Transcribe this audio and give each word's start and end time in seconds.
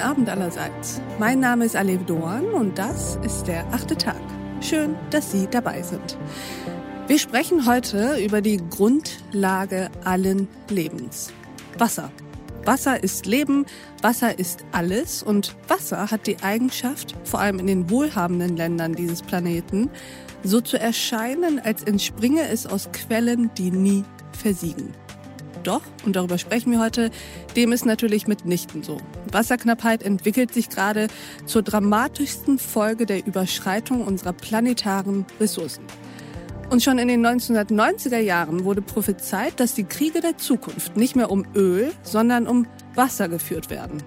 Abend 0.00 0.28
allerseits. 0.28 1.00
Mein 1.18 1.40
Name 1.40 1.64
ist 1.64 1.76
Alev 1.76 2.04
Doan 2.06 2.44
und 2.46 2.78
das 2.78 3.18
ist 3.22 3.44
der 3.44 3.66
achte 3.72 3.96
Tag. 3.96 4.20
Schön, 4.60 4.96
dass 5.10 5.30
Sie 5.30 5.46
dabei 5.50 5.82
sind. 5.82 6.18
Wir 7.06 7.18
sprechen 7.18 7.66
heute 7.66 8.16
über 8.16 8.40
die 8.40 8.58
Grundlage 8.70 9.90
allen 10.04 10.48
Lebens. 10.68 11.32
Wasser. 11.78 12.10
Wasser 12.64 13.02
ist 13.02 13.26
Leben, 13.26 13.66
Wasser 14.02 14.38
ist 14.38 14.64
alles 14.72 15.22
und 15.22 15.56
Wasser 15.68 16.10
hat 16.10 16.26
die 16.26 16.42
Eigenschaft, 16.42 17.16
vor 17.24 17.40
allem 17.40 17.58
in 17.58 17.66
den 17.66 17.90
wohlhabenden 17.90 18.56
Ländern 18.56 18.94
dieses 18.94 19.22
Planeten, 19.22 19.90
so 20.42 20.60
zu 20.60 20.78
erscheinen, 20.78 21.58
als 21.58 21.82
entspringe 21.82 22.48
es 22.48 22.66
aus 22.66 22.90
Quellen, 22.92 23.50
die 23.56 23.70
nie 23.70 24.04
versiegen. 24.32 24.92
Doch, 25.62 25.82
und 26.04 26.16
darüber 26.16 26.38
sprechen 26.38 26.72
wir 26.72 26.80
heute, 26.80 27.10
dem 27.54 27.72
ist 27.72 27.84
natürlich 27.84 28.26
mitnichten 28.26 28.82
so. 28.82 28.98
Wasserknappheit 29.30 30.02
entwickelt 30.02 30.54
sich 30.54 30.70
gerade 30.70 31.08
zur 31.44 31.62
dramatischsten 31.62 32.58
Folge 32.58 33.04
der 33.04 33.26
Überschreitung 33.26 34.02
unserer 34.02 34.32
planetaren 34.32 35.26
Ressourcen. 35.38 35.84
Und 36.70 36.82
schon 36.82 36.98
in 36.98 37.08
den 37.08 37.26
1990er 37.26 38.20
Jahren 38.20 38.64
wurde 38.64 38.80
prophezeit, 38.80 39.58
dass 39.58 39.74
die 39.74 39.84
Kriege 39.84 40.20
der 40.20 40.38
Zukunft 40.38 40.96
nicht 40.96 41.16
mehr 41.16 41.30
um 41.30 41.44
Öl, 41.54 41.92
sondern 42.02 42.46
um 42.46 42.66
Wasser 42.94 43.28
geführt 43.28 43.70
werden. 43.70 44.02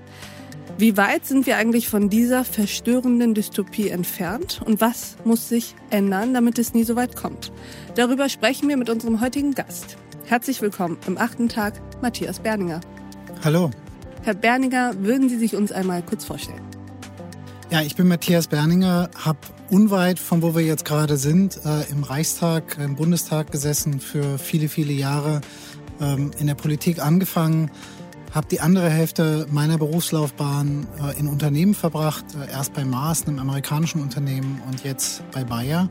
Wie 0.77 0.97
weit 0.97 1.25
sind 1.25 1.45
wir 1.45 1.57
eigentlich 1.57 1.87
von 1.87 2.09
dieser 2.09 2.43
verstörenden 2.43 3.35
Dystopie 3.35 3.89
entfernt 3.89 4.61
und 4.65 4.81
was 4.81 5.17
muss 5.23 5.49
sich 5.49 5.75
ändern, 5.91 6.33
damit 6.33 6.57
es 6.57 6.73
nie 6.73 6.83
so 6.83 6.95
weit 6.95 7.15
kommt? 7.15 7.51
Darüber 7.95 8.27
sprechen 8.27 8.69
wir 8.69 8.77
mit 8.77 8.89
unserem 8.89 9.21
heutigen 9.21 9.53
Gast. 9.53 9.97
Herzlich 10.25 10.61
willkommen 10.61 10.97
im 11.05 11.17
achten 11.17 11.49
Tag, 11.49 11.81
Matthias 12.01 12.39
Berninger. 12.39 12.79
Hallo. 13.43 13.71
Herr 14.23 14.33
Berninger, 14.33 14.93
würden 14.99 15.27
Sie 15.27 15.37
sich 15.37 15.53
uns 15.53 15.73
einmal 15.73 16.01
kurz 16.01 16.23
vorstellen? 16.23 16.61
Ja, 17.69 17.81
ich 17.81 17.97
bin 17.97 18.07
Matthias 18.07 18.47
Berninger, 18.47 19.09
habe 19.17 19.39
unweit 19.69 20.19
von 20.19 20.41
wo 20.41 20.55
wir 20.55 20.61
jetzt 20.61 20.85
gerade 20.85 21.17
sind, 21.17 21.59
äh, 21.65 21.91
im 21.91 22.03
Reichstag, 22.03 22.77
im 22.79 22.95
Bundestag 22.95 23.51
gesessen 23.51 23.99
für 23.99 24.39
viele, 24.39 24.69
viele 24.69 24.93
Jahre, 24.93 25.41
ähm, 25.99 26.31
in 26.39 26.47
der 26.47 26.55
Politik 26.55 27.03
angefangen, 27.03 27.69
habe 28.31 28.47
die 28.47 28.61
andere 28.61 28.89
Hälfte 28.89 29.45
meiner 29.51 29.77
Berufslaufbahn 29.77 30.87
äh, 31.01 31.19
in 31.19 31.27
Unternehmen 31.27 31.73
verbracht, 31.73 32.25
äh, 32.35 32.49
erst 32.49 32.73
bei 32.73 32.85
Mars, 32.85 33.27
einem 33.27 33.39
amerikanischen 33.39 34.01
Unternehmen 34.01 34.61
und 34.69 34.85
jetzt 34.85 35.21
bei 35.31 35.43
Bayer 35.43 35.89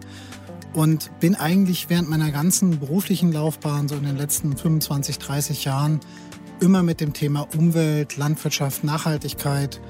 und 0.75 1.11
bin 1.21 1.35
eigentlich 1.35 1.91
während 1.91 2.09
meiner 2.09 2.31
ganzen 2.31 2.79
beruflichen 2.79 3.33
Laufbahn, 3.33 3.89
so 3.89 3.95
in 3.95 4.05
den 4.05 4.17
letzten 4.17 4.57
25, 4.57 5.19
30 5.19 5.65
Jahren, 5.65 6.01
immer 6.61 6.83
mit 6.83 7.01
dem 7.01 7.13
Thema 7.13 7.47
Umwelt, 7.57 8.17
Landwirtschaft, 8.17 8.85
Nachhaltigkeit 8.85 9.81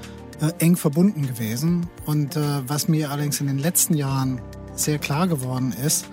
äh, 0.41 0.51
eng 0.59 0.75
verbunden 0.75 1.27
gewesen. 1.27 1.87
Und 2.05 2.35
äh, 2.35 2.67
was 2.67 2.87
mir 2.87 3.11
allerdings 3.11 3.39
in 3.39 3.47
den 3.47 3.59
letzten 3.59 3.93
Jahren 3.93 4.41
sehr 4.75 4.97
klar 4.97 5.27
geworden 5.27 5.73
ist, 5.85 6.05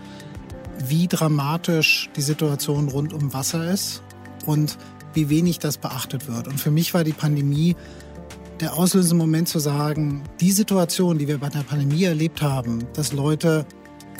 wie 0.86 1.08
dramatisch 1.08 2.10
die 2.16 2.22
Situation 2.22 2.88
rund 2.88 3.12
um 3.12 3.32
Wasser 3.32 3.70
ist 3.70 4.02
und 4.46 4.78
wie 5.14 5.28
wenig 5.28 5.58
das 5.58 5.78
beachtet 5.78 6.28
wird. 6.28 6.46
Und 6.46 6.60
für 6.60 6.70
mich 6.70 6.94
war 6.94 7.04
die 7.04 7.12
Pandemie 7.12 7.76
der 8.60 8.74
auslösende 8.74 9.16
Moment 9.16 9.48
zu 9.48 9.58
sagen, 9.58 10.22
die 10.40 10.52
Situation, 10.52 11.18
die 11.18 11.26
wir 11.26 11.38
bei 11.38 11.48
der 11.48 11.60
Pandemie 11.60 12.04
erlebt 12.04 12.42
haben, 12.42 12.86
dass 12.92 13.12
Leute 13.12 13.66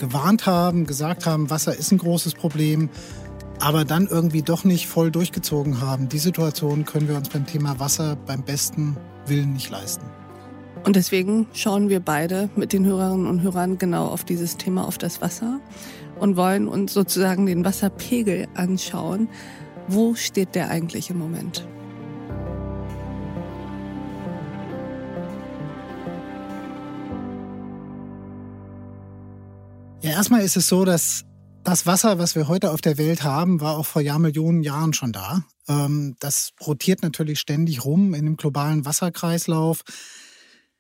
gewarnt 0.01 0.47
haben, 0.47 0.87
gesagt 0.87 1.27
haben, 1.27 1.51
Wasser 1.51 1.77
ist 1.77 1.93
ein 1.93 1.99
großes 1.99 2.35
Problem, 2.35 2.91
aber 3.61 3.85
dann 3.85 4.09
irgendwie 4.09 4.43
doch 4.43 4.65
nicht 4.65 4.89
voll 4.89 5.13
durchgezogen 5.13 5.81
haben. 5.81 6.09
Die 6.09 6.19
Situation 6.19 6.85
können 6.85 7.07
wir 7.07 7.17
uns 7.17 7.29
beim 7.29 7.47
Thema 7.47 7.79
Wasser 7.79 8.17
beim 8.17 8.43
besten 8.43 8.97
Willen 9.27 9.53
nicht 9.53 9.71
leisten. 9.71 10.05
Und 10.85 10.97
deswegen 10.97 11.47
schauen 11.53 11.91
wir 11.91 12.01
beide 12.01 12.49
mit 12.57 12.73
den 12.73 12.87
Hörerinnen 12.87 13.27
und 13.27 13.43
Hörern 13.43 13.77
genau 13.79 14.07
auf 14.07 14.25
dieses 14.25 14.57
Thema, 14.57 14.87
auf 14.87 14.97
das 14.97 15.21
Wasser 15.21 15.61
und 16.19 16.37
wollen 16.37 16.69
uns 16.69 16.95
sozusagen 16.95 17.47
den 17.47 17.65
Wasserpegel 17.65 18.49
anschauen. 18.55 19.29
Wo 19.89 20.15
steht 20.15 20.55
der 20.55 20.71
eigentlich 20.71 21.11
im 21.11 21.19
Moment? 21.19 21.67
Ja, 30.11 30.17
erstmal 30.17 30.43
ist 30.43 30.57
es 30.57 30.67
so, 30.67 30.85
dass 30.85 31.25
das 31.63 31.87
Wasser, 31.87 32.19
was 32.19 32.35
wir 32.35 32.49
heute 32.49 32.73
auf 32.73 32.81
der 32.81 32.99
Welt 32.99 33.23
haben, 33.23 33.61
war 33.61 33.79
auch 33.79 33.87
vor 33.87 34.03
Jahrmillionen 34.03 34.65
Jahren 34.65 34.93
schon 34.93 35.13
da. 35.13 35.45
Ähm, 35.69 36.17
das 36.19 36.51
rotiert 36.67 37.05
natürlich 37.05 37.39
ständig 37.39 37.85
rum 37.85 38.13
in 38.15 38.25
dem 38.25 38.37
globalen 38.37 38.85
Wasserkreislauf. 38.85 39.83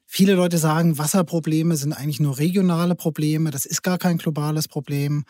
Viele 0.05 0.35
Leute 0.35 0.59
sagen, 0.59 0.99
Wasserprobleme 0.99 1.77
sind 1.77 1.93
eigentlich 1.93 2.19
nur 2.19 2.39
regionale 2.39 2.97
Probleme. 2.97 3.53
Das 3.53 3.67
ist 3.67 3.85
gar 3.85 3.99
kein 3.99 4.19
globales 4.19 4.67
Problem. 4.67 5.23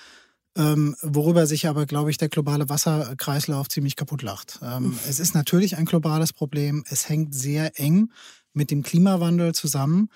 Ähm, 0.56 0.96
worüber 1.02 1.46
sich 1.46 1.68
aber, 1.68 1.84
glaube 1.84 2.10
ich, 2.10 2.16
der 2.16 2.30
globale 2.30 2.70
Wasserkreislauf 2.70 3.68
ziemlich 3.68 3.96
kaputt 3.96 4.22
lacht. 4.22 4.60
Ähm, 4.62 4.98
es 5.06 5.20
ist 5.20 5.34
natürlich 5.34 5.76
ein 5.76 5.84
globales 5.84 6.32
Problem. 6.32 6.84
Es 6.88 7.10
hängt 7.10 7.34
sehr 7.34 7.78
eng 7.78 8.10
mit 8.54 8.70
dem 8.70 8.82
Klimawandel 8.82 9.54
zusammen. 9.54 10.08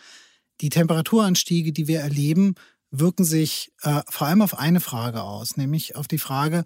Die 0.62 0.70
Temperaturanstiege, 0.70 1.72
die 1.72 1.86
wir 1.86 2.00
erleben, 2.00 2.54
wirken 2.98 3.24
sich 3.24 3.72
äh, 3.82 4.02
vor 4.08 4.26
allem 4.26 4.42
auf 4.42 4.58
eine 4.58 4.80
Frage 4.80 5.22
aus, 5.22 5.56
nämlich 5.56 5.96
auf 5.96 6.08
die 6.08 6.18
Frage, 6.18 6.64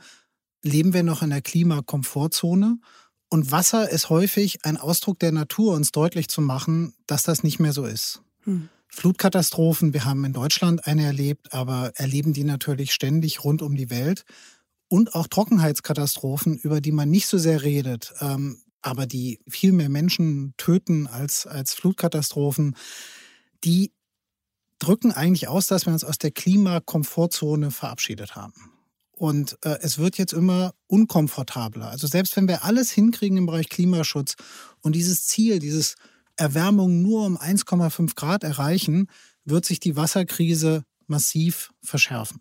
leben 0.63 0.93
wir 0.93 1.03
noch 1.03 1.23
in 1.23 1.31
der 1.31 1.43
Klimakomfortzone? 1.43 2.79
Und 3.31 3.53
Wasser 3.53 3.91
ist 3.91 4.09
häufig 4.09 4.65
ein 4.65 4.77
Ausdruck 4.77 5.19
der 5.19 5.33
Natur, 5.33 5.75
uns 5.75 5.93
deutlich 5.93 6.29
zu 6.29 6.41
machen, 6.41 6.95
dass 7.07 7.23
das 7.23 7.43
nicht 7.43 7.59
mehr 7.59 7.73
so 7.73 7.85
ist. 7.85 8.23
Hm. 8.45 8.69
Flutkatastrophen, 8.89 9.93
wir 9.93 10.05
haben 10.05 10.25
in 10.25 10.33
Deutschland 10.33 10.87
eine 10.87 11.05
erlebt, 11.05 11.53
aber 11.53 11.93
erleben 11.95 12.33
die 12.33 12.45
natürlich 12.45 12.93
ständig 12.93 13.45
rund 13.45 13.61
um 13.61 13.77
die 13.77 13.91
Welt. 13.91 14.25
Und 14.89 15.15
auch 15.15 15.27
Trockenheitskatastrophen, 15.27 16.57
über 16.57 16.81
die 16.81 16.93
man 16.93 17.11
nicht 17.11 17.27
so 17.27 17.37
sehr 17.37 17.63
redet, 17.63 18.15
ähm, 18.21 18.63
aber 18.81 19.07
die 19.07 19.41
viel 19.47 19.73
mehr 19.73 19.91
Menschen 19.91 20.55
töten 20.57 21.07
als, 21.07 21.47
als 21.47 21.75
Flutkatastrophen, 21.75 22.75
die 23.65 23.93
drücken 24.79 25.13
eigentlich 25.13 25.49
aus, 25.49 25.67
dass 25.67 25.87
wir 25.87 25.93
uns 25.93 26.05
aus 26.05 26.19
der 26.19 26.31
Klimakomfortzone 26.31 27.71
verabschiedet 27.71 28.37
haben. 28.37 28.73
Und 29.13 29.59
äh, 29.65 29.79
es 29.83 29.99
wird 29.99 30.17
jetzt 30.17 30.33
immer 30.33 30.75
unkomfortabler. 30.87 31.91
Also 31.91 32.07
selbst 32.07 32.37
wenn 32.37 32.47
wir 32.47 32.65
alles 32.65 32.91
hinkriegen 32.91 33.37
im 33.37 33.47
Bereich 33.47 33.69
Klimaschutz 33.69 34.37
und 34.81 34.95
dieses 34.95 35.27
Ziel, 35.27 35.59
dieses 35.59 35.97
Erwärmung 36.37 37.03
nur 37.03 37.27
um 37.27 37.37
1,5 37.37 38.15
Grad 38.15 38.45
erreichen, 38.45 39.09
wird 39.45 39.65
sich 39.65 39.81
die 39.81 39.97
Wasserkrise 39.97 40.85
massiv 41.09 41.73
verschärfen. 41.83 42.41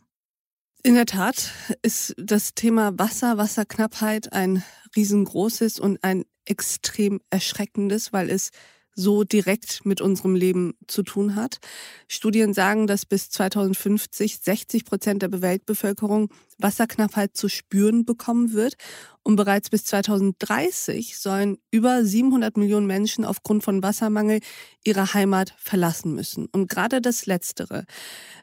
In 0.84 0.94
der 0.94 1.08
Tat 1.08 1.52
ist 1.82 2.14
das 2.18 2.54
Thema 2.54 2.98
Wasser, 3.00 3.38
Wasserknappheit 3.38 4.32
ein 4.32 4.64
riesengroßes 4.96 5.80
und 5.80 6.04
ein 6.04 6.26
extrem 6.46 7.20
erschreckendes, 7.30 8.14
weil 8.14 8.30
es 8.30 8.52
so 8.98 9.24
direkt 9.24 9.86
mit 9.86 10.02
unserem 10.02 10.36
Leben 10.36 10.74
zu 10.88 11.04
tun 11.04 11.36
hat. 11.36 11.60
Studien 12.08 12.54
sagen, 12.54 12.88
dass 12.88 13.06
bis 13.06 13.30
2050 13.30 14.40
60 14.40 14.86
Prozent 14.86 15.22
der 15.22 15.42
Weltbevölkerung 15.42 16.30
Wasserknappheit 16.58 17.38
zu 17.38 17.48
spüren 17.48 18.04
bekommen 18.06 18.54
wird. 18.54 18.74
Und 19.24 19.36
bereits 19.36 19.70
bis 19.70 19.84
2030 19.84 21.20
sollen 21.20 21.58
über 21.70 22.04
700 22.04 22.56
Millionen 22.56 22.88
Menschen 22.88 23.26
aufgrund 23.26 23.62
von 23.64 23.84
Wassermangel 23.84 24.40
ihre 24.86 25.14
Heimat 25.14 25.54
verlassen 25.58 26.16
müssen. 26.16 26.48
Und 26.54 26.70
gerade 26.70 27.02
das 27.02 27.26
Letztere 27.26 27.84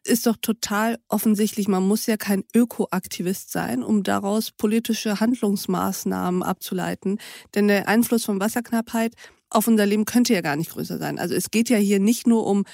ist 0.05 0.27
doch 0.27 0.37
total 0.37 0.99
offensichtlich. 1.09 1.69
Man 1.69 1.89
muss 1.89 2.05
ja 2.07 2.19
kein 2.19 2.45
Ökoaktivist 2.55 3.51
sein, 3.51 3.83
um 3.83 4.03
daraus 4.03 4.53
politische 4.53 5.21
Handlungsmaßnahmen 5.21 6.43
abzuleiten. 6.43 7.19
Denn 7.55 7.67
der 7.67 7.89
Einfluss 7.89 8.25
von 8.27 8.39
Wasserknappheit 8.39 9.15
auf 9.51 9.67
unser 9.67 9.87
Leben 9.87 10.05
könnte 10.05 10.35
ja 10.35 10.41
gar 10.41 10.57
nicht 10.57 10.71
größer 10.71 10.99
sein. 10.99 11.19
Also 11.19 11.35
es 11.35 11.51
geht 11.51 11.69
ja 11.69 11.77
hier 11.77 12.01
nicht 12.01 12.27
nur 12.27 12.47
um 12.47 12.65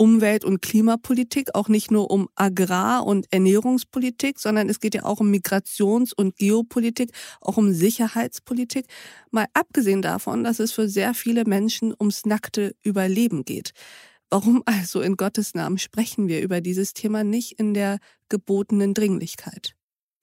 Umwelt- 0.00 0.46
und 0.46 0.62
Klimapolitik, 0.62 1.54
auch 1.54 1.68
nicht 1.68 1.90
nur 1.90 2.10
um 2.10 2.30
Agrar- 2.34 3.04
und 3.04 3.30
Ernährungspolitik, 3.30 4.38
sondern 4.38 4.70
es 4.70 4.80
geht 4.80 4.94
ja 4.94 5.04
auch 5.04 5.20
um 5.20 5.30
Migrations- 5.30 6.14
und 6.14 6.36
Geopolitik, 6.36 7.10
auch 7.42 7.58
um 7.58 7.74
Sicherheitspolitik. 7.74 8.86
Mal 9.30 9.44
abgesehen 9.52 10.00
davon, 10.00 10.42
dass 10.42 10.58
es 10.58 10.72
für 10.72 10.88
sehr 10.88 11.12
viele 11.12 11.44
Menschen 11.44 11.92
ums 12.00 12.24
nackte 12.24 12.74
Überleben 12.82 13.44
geht. 13.44 13.72
Warum 14.30 14.62
also 14.66 15.02
in 15.02 15.18
Gottes 15.18 15.52
Namen 15.52 15.76
sprechen 15.76 16.28
wir 16.28 16.40
über 16.40 16.62
dieses 16.62 16.94
Thema 16.94 17.22
nicht 17.22 17.58
in 17.58 17.74
der 17.74 17.98
gebotenen 18.30 18.94
Dringlichkeit? 18.94 19.74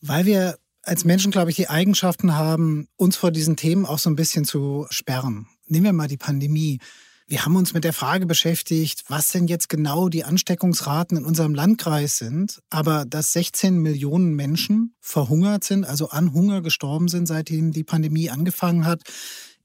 Weil 0.01 0.25
wir 0.25 0.57
als 0.87 1.03
Menschen, 1.03 1.31
glaube 1.31 1.49
ich, 1.49 1.57
die 1.57 1.69
Eigenschaften 1.69 2.35
haben, 2.35 2.87
uns 2.95 3.17
vor 3.17 3.31
diesen 3.31 3.57
Themen 3.57 3.85
auch 3.85 3.99
so 3.99 4.09
ein 4.09 4.15
bisschen 4.15 4.45
zu 4.45 4.87
sperren. 4.89 5.47
Nehmen 5.67 5.85
wir 5.85 5.93
mal 5.93 6.07
die 6.07 6.17
Pandemie. 6.17 6.79
Wir 7.27 7.43
haben 7.43 7.57
uns 7.57 7.73
mit 7.73 7.83
der 7.83 7.91
Frage 7.91 8.25
beschäftigt, 8.25 9.03
was 9.09 9.31
denn 9.31 9.47
jetzt 9.47 9.67
genau 9.67 10.07
die 10.07 10.23
Ansteckungsraten 10.23 11.17
in 11.17 11.25
unserem 11.25 11.53
Landkreis 11.53 12.17
sind. 12.17 12.61
Aber 12.69 13.03
dass 13.03 13.33
16 13.33 13.77
Millionen 13.77 14.33
Menschen 14.33 14.95
verhungert 15.01 15.65
sind, 15.65 15.83
also 15.83 16.09
an 16.09 16.31
Hunger 16.31 16.61
gestorben 16.61 17.09
sind, 17.09 17.27
seitdem 17.27 17.73
die 17.73 17.83
Pandemie 17.83 18.29
angefangen 18.29 18.85
hat, 18.85 19.01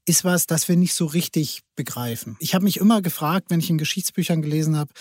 ist 0.05 0.25
was, 0.25 0.45
das 0.45 0.67
wir 0.67 0.75
nicht 0.75 0.93
so 0.93 1.05
richtig 1.05 1.61
begreifen. 1.77 2.35
Ich 2.39 2.53
habe 2.53 2.65
mich 2.65 2.77
immer 2.77 3.01
gefragt, 3.01 3.45
wenn 3.49 3.61
ich 3.61 3.69
in 3.69 3.77
Geschichtsbüchern 3.77 4.41
gelesen 4.41 4.77
habe, 4.77 4.91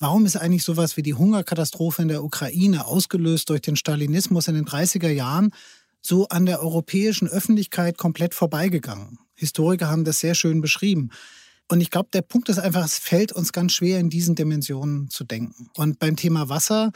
warum 0.00 0.26
ist 0.26 0.36
eigentlich 0.36 0.64
sowas 0.64 0.96
wie 0.96 1.02
die 1.02 1.14
Hungerkatastrophe 1.14 2.02
in 2.02 2.08
der 2.08 2.24
Ukraine, 2.24 2.86
ausgelöst 2.86 3.50
durch 3.50 3.60
den 3.60 3.76
Stalinismus 3.76 4.48
in 4.48 4.54
den 4.54 4.64
30er 4.64 5.10
Jahren, 5.10 5.52
so 6.00 6.26
an 6.28 6.46
der 6.46 6.62
europäischen 6.62 7.28
Öffentlichkeit 7.28 7.98
komplett 7.98 8.34
vorbeigegangen. 8.34 9.18
Historiker 9.34 9.88
haben 9.88 10.04
das 10.04 10.18
sehr 10.18 10.34
schön 10.34 10.60
beschrieben. 10.62 11.10
Und 11.68 11.80
ich 11.80 11.90
glaube, 11.90 12.08
der 12.12 12.22
Punkt 12.22 12.48
ist 12.48 12.58
einfach, 12.58 12.84
es 12.84 12.98
fällt 12.98 13.30
uns 13.30 13.52
ganz 13.52 13.74
schwer, 13.74 14.00
in 14.00 14.10
diesen 14.10 14.34
Dimensionen 14.34 15.08
zu 15.10 15.22
denken. 15.22 15.70
Und 15.76 15.98
beim 15.98 16.16
Thema 16.16 16.48
Wasser, 16.48 16.90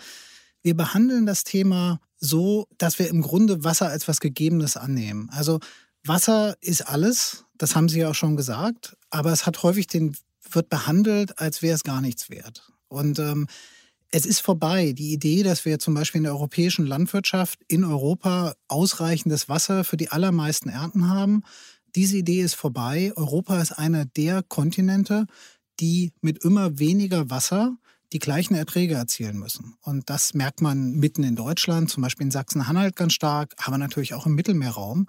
wir 0.63 0.75
behandeln 0.75 1.27
das 1.27 1.45
Thema 1.45 2.01
so, 2.19 2.67
dass 2.79 2.99
wir 2.99 3.09
im 3.09 3.21
Grunde 3.21 3.63
Wasser 3.63 3.89
als 3.89 4.09
was 4.09 4.19
Gegebenes 4.21 4.77
annehmen. 4.77 5.29
Also 5.31 5.61
Wasser 6.05 6.57
ist 6.61 6.89
alles, 6.89 7.45
das 7.57 7.77
haben 7.77 7.89
Sie 7.89 8.01
ja 8.01 8.11
auch 8.11 8.15
schon 8.15 8.37
gesagt, 8.37 8.97
aber 9.11 9.31
es 9.31 9.47
hat 9.47 9.63
häufig 9.63 9.87
den, 9.87 10.17
wird 10.51 10.71
behandelt, 10.71 11.39
als 11.39 11.63
wäre 11.63 11.75
es 11.75 11.85
gar 11.85 12.01
nichts 12.01 12.31
wert. 12.31 12.74
Und 12.95 13.19
ähm, 13.19 13.47
es 14.11 14.27
ist 14.27 14.41
vorbei. 14.41 14.93
Die 14.93 15.13
Idee, 15.13 15.43
dass 15.43 15.65
wir 15.65 15.79
zum 15.79 15.95
Beispiel 15.95 16.21
in 16.21 16.25
der 16.25 16.35
europäischen 16.35 16.87
Landwirtschaft 16.87 17.59
in 17.69 17.85
Europa 17.85 18.55
ausreichendes 18.69 19.49
Wasser 19.49 19.85
für 19.85 19.97
die 19.97 20.11
allermeisten 20.11 20.69
Ernten 20.69 21.09
haben, 21.09 21.43
diese 21.97 22.17
Idee 22.17 22.41
ist 22.41 22.55
vorbei. 22.55 23.13
Europa 23.17 23.61
ist 23.61 23.73
einer 23.73 24.05
der 24.05 24.43
Kontinente, 24.43 25.27
die 25.81 26.13
mit 26.21 26.45
immer 26.45 26.79
weniger 26.79 27.31
Wasser 27.31 27.77
die 28.13 28.19
gleichen 28.21 28.55
Erträge 28.55 28.95
erzielen 28.95 29.39
müssen. 29.39 29.75
Und 29.83 30.09
das 30.09 30.35
merkt 30.35 30.61
man 30.61 30.93
mitten 30.93 31.25
in 31.25 31.35
Deutschland, 31.35 31.91
zum 31.91 32.03
Beispiel 32.03 32.27
in 32.27 32.31
Sachsen-Anhalt 32.31 32.95
ganz 32.95 33.13
stark, 33.13 33.55
aber 33.65 33.79
natürlich 33.79 34.15
auch 34.15 34.27
im 34.27 34.35
Mittelmeerraum 34.35 35.09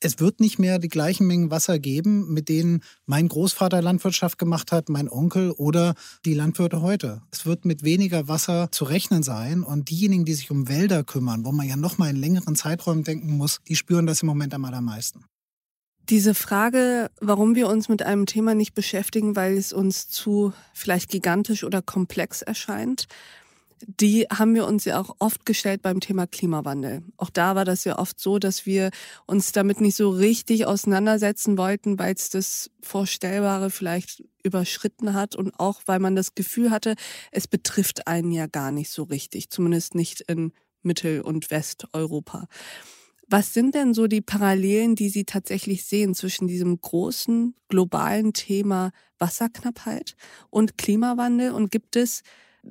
es 0.00 0.20
wird 0.20 0.40
nicht 0.40 0.58
mehr 0.58 0.78
die 0.78 0.88
gleichen 0.88 1.26
Mengen 1.26 1.50
Wasser 1.50 1.78
geben, 1.78 2.32
mit 2.32 2.48
denen 2.48 2.82
mein 3.06 3.28
Großvater 3.28 3.82
Landwirtschaft 3.82 4.38
gemacht 4.38 4.70
hat, 4.72 4.88
mein 4.88 5.08
Onkel 5.08 5.50
oder 5.50 5.94
die 6.24 6.34
Landwirte 6.34 6.82
heute. 6.82 7.22
Es 7.30 7.46
wird 7.46 7.64
mit 7.64 7.82
weniger 7.82 8.28
Wasser 8.28 8.70
zu 8.70 8.84
rechnen 8.84 9.22
sein 9.22 9.62
und 9.62 9.90
diejenigen, 9.90 10.24
die 10.24 10.34
sich 10.34 10.50
um 10.50 10.68
Wälder 10.68 11.04
kümmern, 11.04 11.44
wo 11.44 11.52
man 11.52 11.66
ja 11.66 11.76
noch 11.76 11.98
mal 11.98 12.10
in 12.10 12.16
längeren 12.16 12.54
Zeiträumen 12.54 13.04
denken 13.04 13.36
muss, 13.36 13.60
die 13.66 13.76
spüren 13.76 14.06
das 14.06 14.22
im 14.22 14.26
Moment 14.28 14.54
am 14.54 14.64
allermeisten. 14.64 15.24
Diese 16.08 16.32
Frage, 16.32 17.10
warum 17.20 17.54
wir 17.54 17.68
uns 17.68 17.90
mit 17.90 18.02
einem 18.02 18.24
Thema 18.24 18.54
nicht 18.54 18.74
beschäftigen, 18.74 19.36
weil 19.36 19.58
es 19.58 19.74
uns 19.74 20.08
zu 20.08 20.54
vielleicht 20.72 21.10
gigantisch 21.10 21.64
oder 21.64 21.82
komplex 21.82 22.40
erscheint, 22.40 23.08
die 23.86 24.26
haben 24.32 24.54
wir 24.54 24.66
uns 24.66 24.84
ja 24.84 25.00
auch 25.00 25.16
oft 25.18 25.46
gestellt 25.46 25.82
beim 25.82 26.00
Thema 26.00 26.26
Klimawandel. 26.26 27.02
Auch 27.16 27.30
da 27.30 27.54
war 27.54 27.64
das 27.64 27.84
ja 27.84 27.98
oft 27.98 28.20
so, 28.20 28.38
dass 28.38 28.66
wir 28.66 28.90
uns 29.26 29.52
damit 29.52 29.80
nicht 29.80 29.96
so 29.96 30.10
richtig 30.10 30.66
auseinandersetzen 30.66 31.58
wollten, 31.58 31.98
weil 31.98 32.14
es 32.14 32.30
das 32.30 32.70
Vorstellbare 32.82 33.70
vielleicht 33.70 34.22
überschritten 34.42 35.14
hat 35.14 35.36
und 35.36 35.58
auch 35.58 35.82
weil 35.86 35.98
man 35.98 36.16
das 36.16 36.34
Gefühl 36.34 36.70
hatte, 36.70 36.94
es 37.30 37.46
betrifft 37.46 38.06
einen 38.06 38.32
ja 38.32 38.46
gar 38.46 38.72
nicht 38.72 38.90
so 38.90 39.04
richtig, 39.04 39.50
zumindest 39.50 39.94
nicht 39.94 40.22
in 40.22 40.52
Mittel- 40.82 41.20
und 41.20 41.50
Westeuropa. 41.50 42.46
Was 43.30 43.52
sind 43.52 43.74
denn 43.74 43.92
so 43.92 44.06
die 44.06 44.22
Parallelen, 44.22 44.94
die 44.94 45.10
Sie 45.10 45.24
tatsächlich 45.24 45.84
sehen 45.84 46.14
zwischen 46.14 46.48
diesem 46.48 46.80
großen 46.80 47.54
globalen 47.68 48.32
Thema 48.32 48.90
Wasserknappheit 49.18 50.16
und 50.48 50.78
Klimawandel? 50.78 51.50
Und 51.50 51.70
gibt 51.70 51.96
es 51.96 52.22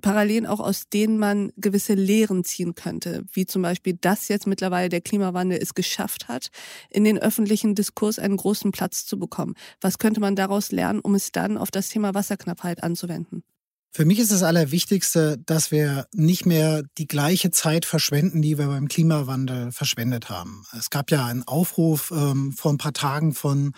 Parallelen 0.01 0.45
auch, 0.45 0.60
aus 0.60 0.89
denen 0.89 1.18
man 1.18 1.51
gewisse 1.57 1.94
Lehren 1.94 2.44
ziehen 2.44 2.75
könnte, 2.75 3.24
wie 3.31 3.45
zum 3.45 3.62
Beispiel, 3.62 3.98
dass 4.00 4.28
jetzt 4.28 4.48
mittlerweile 4.48 4.89
der 4.89 5.01
Klimawandel 5.01 5.60
es 5.62 5.74
geschafft 5.74 6.28
hat, 6.28 6.50
in 6.89 7.04
den 7.04 7.18
öffentlichen 7.18 7.75
Diskurs 7.75 8.19
einen 8.19 8.38
großen 8.38 8.72
Platz 8.72 9.06
zu 9.06 9.18
bekommen. 9.18 9.56
Was 9.81 9.98
könnte 9.98 10.19
man 10.19 10.36
daraus 10.36 10.72
lernen, 10.72 11.00
um 11.00 11.16
es 11.16 11.31
dann 11.31 11.57
auf 11.57 11.72
das 11.72 11.89
Thema 11.89 12.13
Wasserknappheit 12.13 12.84
anzuwenden? 12.84 13.44
Für 13.92 14.06
mich 14.06 14.19
ist 14.19 14.31
das 14.31 14.44
Allerwichtigste, 14.44 15.39
dass 15.45 15.72
wir 15.72 16.06
nicht 16.13 16.45
mehr 16.45 16.84
die 17.00 17.07
gleiche 17.07 17.50
Zeit 17.50 17.86
verschwenden, 17.86 18.42
die 18.42 18.57
wir 18.57 18.68
beim 18.68 18.88
Klimawandel 18.88 19.72
verschwendet 19.72 20.30
haben. 20.30 20.66
Es 20.78 20.89
gab 20.89 21.10
ja 21.10 21.25
einen 21.25 21.48
Aufruf 21.48 22.12
ähm, 22.16 22.51
vor 22.51 22.72
ein 22.72 22.78
paar 22.78 22.94
Tagen 22.94 23.34
von 23.34 23.72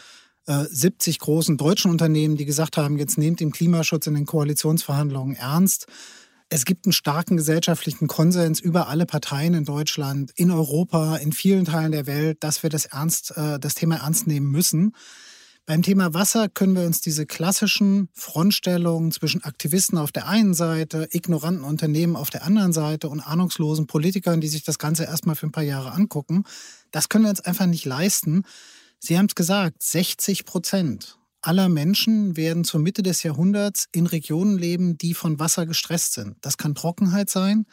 70 0.50 1.16
äh, 1.16 1.20
großen 1.20 1.58
deutschen 1.58 1.92
Unternehmen, 1.92 2.36
die 2.36 2.46
gesagt 2.46 2.78
haben, 2.78 2.98
jetzt 2.98 3.18
nehmt 3.18 3.40
den 3.40 3.52
Klimaschutz 3.52 4.08
in 4.08 4.16
den 4.16 4.26
Koalitionsverhandlungen 4.26 5.36
ernst. 5.36 5.86
Es 6.50 6.66
gibt 6.66 6.86
einen 6.86 6.94
starken 6.94 7.38
gesellschaftlichen 7.38 8.08
Konsens 8.08 8.60
über 8.60 8.88
alle 8.88 9.06
Parteien 9.06 9.54
in 9.54 9.66
Deutschland, 9.66 10.32
in 10.36 10.50
Europa, 10.50 11.18
in 11.18 11.32
vielen 11.32 11.66
Teilen 11.66 11.92
der 11.92 12.08
Welt, 12.08 12.44
dass 12.44 12.64
wir 12.64 12.72
das, 12.72 12.86
ernst, 12.86 13.38
äh, 13.38 13.60
das 13.60 13.76
Thema 13.76 13.98
ernst 13.98 14.26
nehmen 14.26 14.50
müssen. 14.50 14.96
Beim 15.68 15.84
Thema 15.84 16.16
Wasser 16.16 16.50
können 16.50 16.76
wir 16.76 16.88
uns 16.88 17.00
diese 17.00 17.28
klassischen 17.28 18.10
Frontstellungen 18.14 19.12
zwischen 19.12 19.44
Aktivisten 19.44 20.00
auf 20.00 20.12
der 20.12 20.28
einen 20.28 20.56
Seite, 20.56 21.08
ignoranten 21.12 21.64
Unternehmen 21.64 22.16
auf 22.16 22.32
der 22.32 22.44
anderen 22.44 22.74
Seite 22.74 23.08
und 23.08 23.20
ahnungslosen 23.20 23.86
Politikern, 23.86 24.42
die 24.42 24.48
sich 24.48 24.64
das 24.64 24.80
Ganze 24.80 25.04
erstmal 25.04 25.36
für 25.36 25.46
ein 25.46 25.52
paar 25.52 25.62
Jahre 25.62 25.92
angucken, 25.92 26.46
das 26.90 27.08
können 27.08 27.26
wir 27.26 27.30
uns 27.30 27.42
einfach 27.42 27.68
nicht 27.68 27.86
leisten. 27.86 28.46
Sie 29.00 29.18
haben 29.18 29.28
es 29.28 29.36
gesagt, 29.36 29.82
60 29.82 30.46
Prozent 30.46 31.20
aller 31.42 31.70
Menschen 31.70 32.36
werden 32.36 32.64
zur 32.64 32.82
Mitte 32.82 33.02
des 33.02 33.24
Jahrhunderts 33.24 33.86
in 33.94 34.08
Regionen 34.08 34.58
leben, 34.58 34.98
die 34.98 35.14
von 35.14 35.40
Wasser 35.40 35.66
gestresst 35.66 36.14
sind. 36.14 36.36
Das 36.42 36.58
kann 36.58 36.76
Trockenheit 36.76 37.30
sein, 37.30 37.66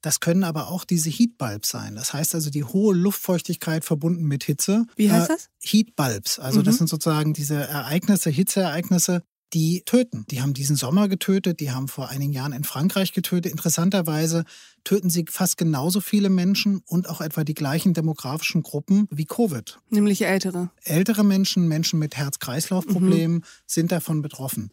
das 0.00 0.20
können 0.20 0.44
aber 0.44 0.68
auch 0.68 0.84
diese 0.84 1.10
Heatbulbs 1.10 1.70
sein. 1.70 1.94
Das 1.94 2.12
heißt 2.12 2.34
also 2.34 2.50
die 2.50 2.64
hohe 2.64 2.94
Luftfeuchtigkeit 2.94 3.84
verbunden 3.84 4.24
mit 4.24 4.44
Hitze. 4.44 4.84
Wie 4.96 5.10
heißt 5.10 5.30
äh, 5.30 5.32
das? 5.32 5.48
Heatbulbs. 5.62 6.38
Also 6.38 6.60
mhm. 6.60 6.64
das 6.64 6.76
sind 6.76 6.88
sozusagen 6.88 7.32
diese 7.32 7.54
Ereignisse, 7.54 8.30
Hitzeereignisse, 8.30 9.22
die 9.54 9.82
töten. 9.86 10.26
Die 10.30 10.42
haben 10.42 10.52
diesen 10.52 10.76
Sommer 10.76 11.08
getötet, 11.08 11.60
die 11.60 11.70
haben 11.70 11.86
vor 11.88 12.08
einigen 12.08 12.32
Jahren 12.32 12.52
in 12.52 12.64
Frankreich 12.64 13.12
getötet. 13.12 13.52
Interessanterweise 13.52 14.44
töten 14.82 15.10
sie 15.10 15.24
fast 15.30 15.56
genauso 15.56 16.00
viele 16.00 16.28
Menschen 16.28 16.82
und 16.86 17.08
auch 17.08 17.20
etwa 17.20 17.44
die 17.44 17.54
gleichen 17.54 17.94
demografischen 17.94 18.62
Gruppen 18.62 19.06
wie 19.10 19.24
Covid. 19.24 19.78
Nämlich 19.90 20.22
ältere. 20.22 20.70
Ältere 20.82 21.24
Menschen, 21.24 21.68
Menschen 21.68 22.00
mit 22.00 22.16
Herz-Kreislauf-Problemen 22.16 23.36
mhm. 23.36 23.44
sind 23.66 23.92
davon 23.92 24.22
betroffen. 24.22 24.70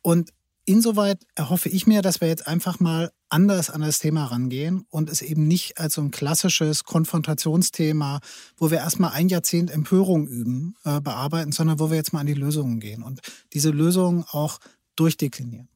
Und 0.00 0.32
insoweit 0.64 1.24
erhoffe 1.34 1.68
ich 1.68 1.86
mir, 1.86 2.02
dass 2.02 2.20
wir 2.20 2.28
jetzt 2.28 2.46
einfach 2.46 2.80
mal 2.80 3.10
anders 3.28 3.70
an 3.70 3.80
das 3.80 3.98
Thema 3.98 4.26
rangehen 4.26 4.84
und 4.90 5.10
es 5.10 5.22
eben 5.22 5.48
nicht 5.48 5.78
als 5.78 5.94
so 5.94 6.02
ein 6.02 6.10
klassisches 6.10 6.84
Konfrontationsthema, 6.84 8.20
wo 8.56 8.70
wir 8.70 8.78
erstmal 8.78 9.12
ein 9.12 9.28
Jahrzehnt 9.28 9.70
Empörung 9.70 10.26
üben, 10.26 10.74
äh, 10.84 11.00
bearbeiten, 11.00 11.52
sondern 11.52 11.80
wo 11.80 11.90
wir 11.90 11.96
jetzt 11.96 12.12
mal 12.12 12.20
an 12.20 12.26
die 12.26 12.34
Lösungen 12.34 12.80
gehen 12.80 13.02
und 13.02 13.20
diese 13.52 13.70
Lösungen 13.70 14.24
auch 14.30 14.58
durchdeklinieren. 14.96 15.68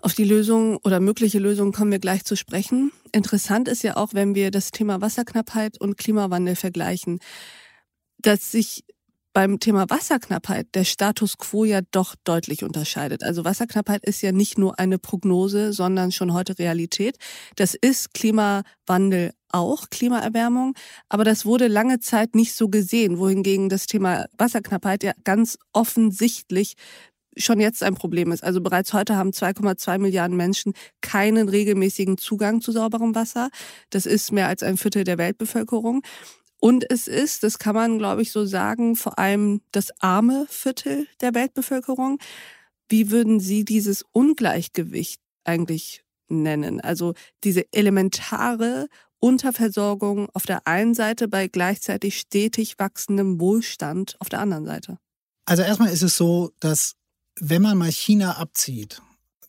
Auf 0.00 0.14
die 0.14 0.24
Lösung 0.24 0.76
oder 0.84 1.00
mögliche 1.00 1.38
Lösungen 1.38 1.72
kommen 1.72 1.90
wir 1.90 1.98
gleich 1.98 2.24
zu 2.24 2.36
sprechen. 2.36 2.92
Interessant 3.12 3.66
ist 3.66 3.82
ja 3.82 3.96
auch, 3.96 4.14
wenn 4.14 4.34
wir 4.34 4.50
das 4.50 4.70
Thema 4.70 5.00
Wasserknappheit 5.00 5.80
und 5.80 5.96
Klimawandel 5.96 6.54
vergleichen, 6.54 7.18
dass 8.18 8.52
sich 8.52 8.84
beim 9.36 9.60
Thema 9.60 9.84
Wasserknappheit 9.90 10.68
der 10.74 10.84
Status 10.84 11.36
quo 11.36 11.66
ja 11.66 11.80
doch 11.90 12.14
deutlich 12.24 12.64
unterscheidet. 12.64 13.22
Also 13.22 13.44
Wasserknappheit 13.44 14.02
ist 14.02 14.22
ja 14.22 14.32
nicht 14.32 14.56
nur 14.56 14.78
eine 14.78 14.98
Prognose, 14.98 15.74
sondern 15.74 16.10
schon 16.10 16.32
heute 16.32 16.58
Realität. 16.58 17.18
Das 17.56 17.74
ist 17.74 18.14
Klimawandel 18.14 19.34
auch, 19.50 19.90
Klimaerwärmung, 19.90 20.72
aber 21.10 21.24
das 21.24 21.44
wurde 21.44 21.68
lange 21.68 22.00
Zeit 22.00 22.34
nicht 22.34 22.54
so 22.54 22.70
gesehen, 22.70 23.18
wohingegen 23.18 23.68
das 23.68 23.84
Thema 23.84 24.24
Wasserknappheit 24.38 25.04
ja 25.04 25.12
ganz 25.24 25.58
offensichtlich 25.74 26.72
schon 27.36 27.60
jetzt 27.60 27.82
ein 27.82 27.94
Problem 27.94 28.32
ist. 28.32 28.42
Also 28.42 28.62
bereits 28.62 28.94
heute 28.94 29.16
haben 29.16 29.32
2,2 29.32 29.98
Milliarden 29.98 30.38
Menschen 30.38 30.72
keinen 31.02 31.50
regelmäßigen 31.50 32.16
Zugang 32.16 32.62
zu 32.62 32.72
sauberem 32.72 33.14
Wasser. 33.14 33.50
Das 33.90 34.06
ist 34.06 34.32
mehr 34.32 34.48
als 34.48 34.62
ein 34.62 34.78
Viertel 34.78 35.04
der 35.04 35.18
Weltbevölkerung. 35.18 36.00
Und 36.58 36.90
es 36.90 37.06
ist, 37.06 37.42
das 37.42 37.58
kann 37.58 37.74
man, 37.74 37.98
glaube 37.98 38.22
ich, 38.22 38.32
so 38.32 38.46
sagen, 38.46 38.96
vor 38.96 39.18
allem 39.18 39.60
das 39.72 39.90
arme 40.00 40.46
Viertel 40.48 41.06
der 41.20 41.34
Weltbevölkerung. 41.34 42.18
Wie 42.88 43.10
würden 43.10 43.40
Sie 43.40 43.64
dieses 43.64 44.04
Ungleichgewicht 44.12 45.20
eigentlich 45.44 46.02
nennen? 46.28 46.80
Also 46.80 47.14
diese 47.44 47.64
elementare 47.72 48.88
Unterversorgung 49.18 50.28
auf 50.34 50.44
der 50.44 50.66
einen 50.66 50.94
Seite 50.94 51.28
bei 51.28 51.48
gleichzeitig 51.48 52.18
stetig 52.18 52.78
wachsendem 52.78 53.40
Wohlstand 53.40 54.16
auf 54.20 54.28
der 54.28 54.40
anderen 54.40 54.64
Seite. 54.64 54.98
Also 55.46 55.62
erstmal 55.62 55.92
ist 55.92 56.02
es 56.02 56.16
so, 56.16 56.52
dass 56.60 56.94
wenn 57.38 57.62
man 57.62 57.78
mal 57.78 57.90
China 57.90 58.38
abzieht, 58.38 59.00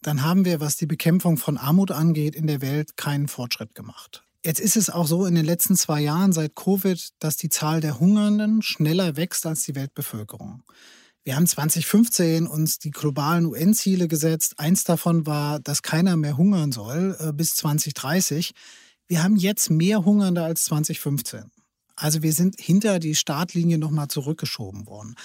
dann 0.02 0.24
haben 0.24 0.46
wir, 0.46 0.60
was 0.60 0.78
die 0.78 0.86
Bekämpfung 0.86 1.38
von 1.38 1.58
Armut 1.58 1.92
angeht, 1.92 2.36
in 2.36 2.48
der 2.48 2.62
Welt 2.62 2.98
keinen 2.98 3.28
Fortschritt 3.28 3.76
gemacht. 3.76 4.24
Jetzt 4.48 4.62
ist 4.62 4.78
es 4.78 4.90
auch 4.90 5.08
so 5.08 5.26
in 5.26 5.36
den 5.36 5.44
letzten 5.44 5.76
zwei 5.76 6.00
Jahren 6.00 6.32
seit 6.32 6.56
Covid, 6.56 7.10
dass 7.20 7.36
die 7.36 7.50
Zahl 7.50 7.82
der 7.82 8.00
Hungernden 8.00 8.62
schneller 8.62 9.18
wächst 9.18 9.46
als 9.46 9.64
die 9.64 9.76
Weltbevölkerung. 9.76 10.64
Wir 11.26 11.36
haben 11.36 11.46
2015 11.46 12.48
uns 12.48 12.80
die 12.80 12.92
globalen 12.92 13.46
UN-Ziele 13.46 14.08
gesetzt. 14.08 14.58
Eins 14.58 14.86
davon 14.86 15.26
war, 15.26 15.60
dass 15.60 15.82
keiner 15.82 16.16
mehr 16.16 16.38
hungern 16.38 16.72
soll 16.72 17.18
äh, 17.20 17.34
bis 17.34 17.56
2030. 17.56 18.54
Wir 19.10 19.22
haben 19.22 19.36
jetzt 19.36 19.70
mehr 19.70 20.06
Hungernde 20.06 20.44
als 20.44 20.64
2015. 20.64 21.52
Also 21.98 22.24
wir 22.24 22.32
sind 22.32 22.56
hinter 22.58 23.00
die 23.00 23.16
Startlinie 23.16 23.78
nochmal 23.78 24.08
zurückgeschoben 24.08 24.88
worden. 24.88 25.16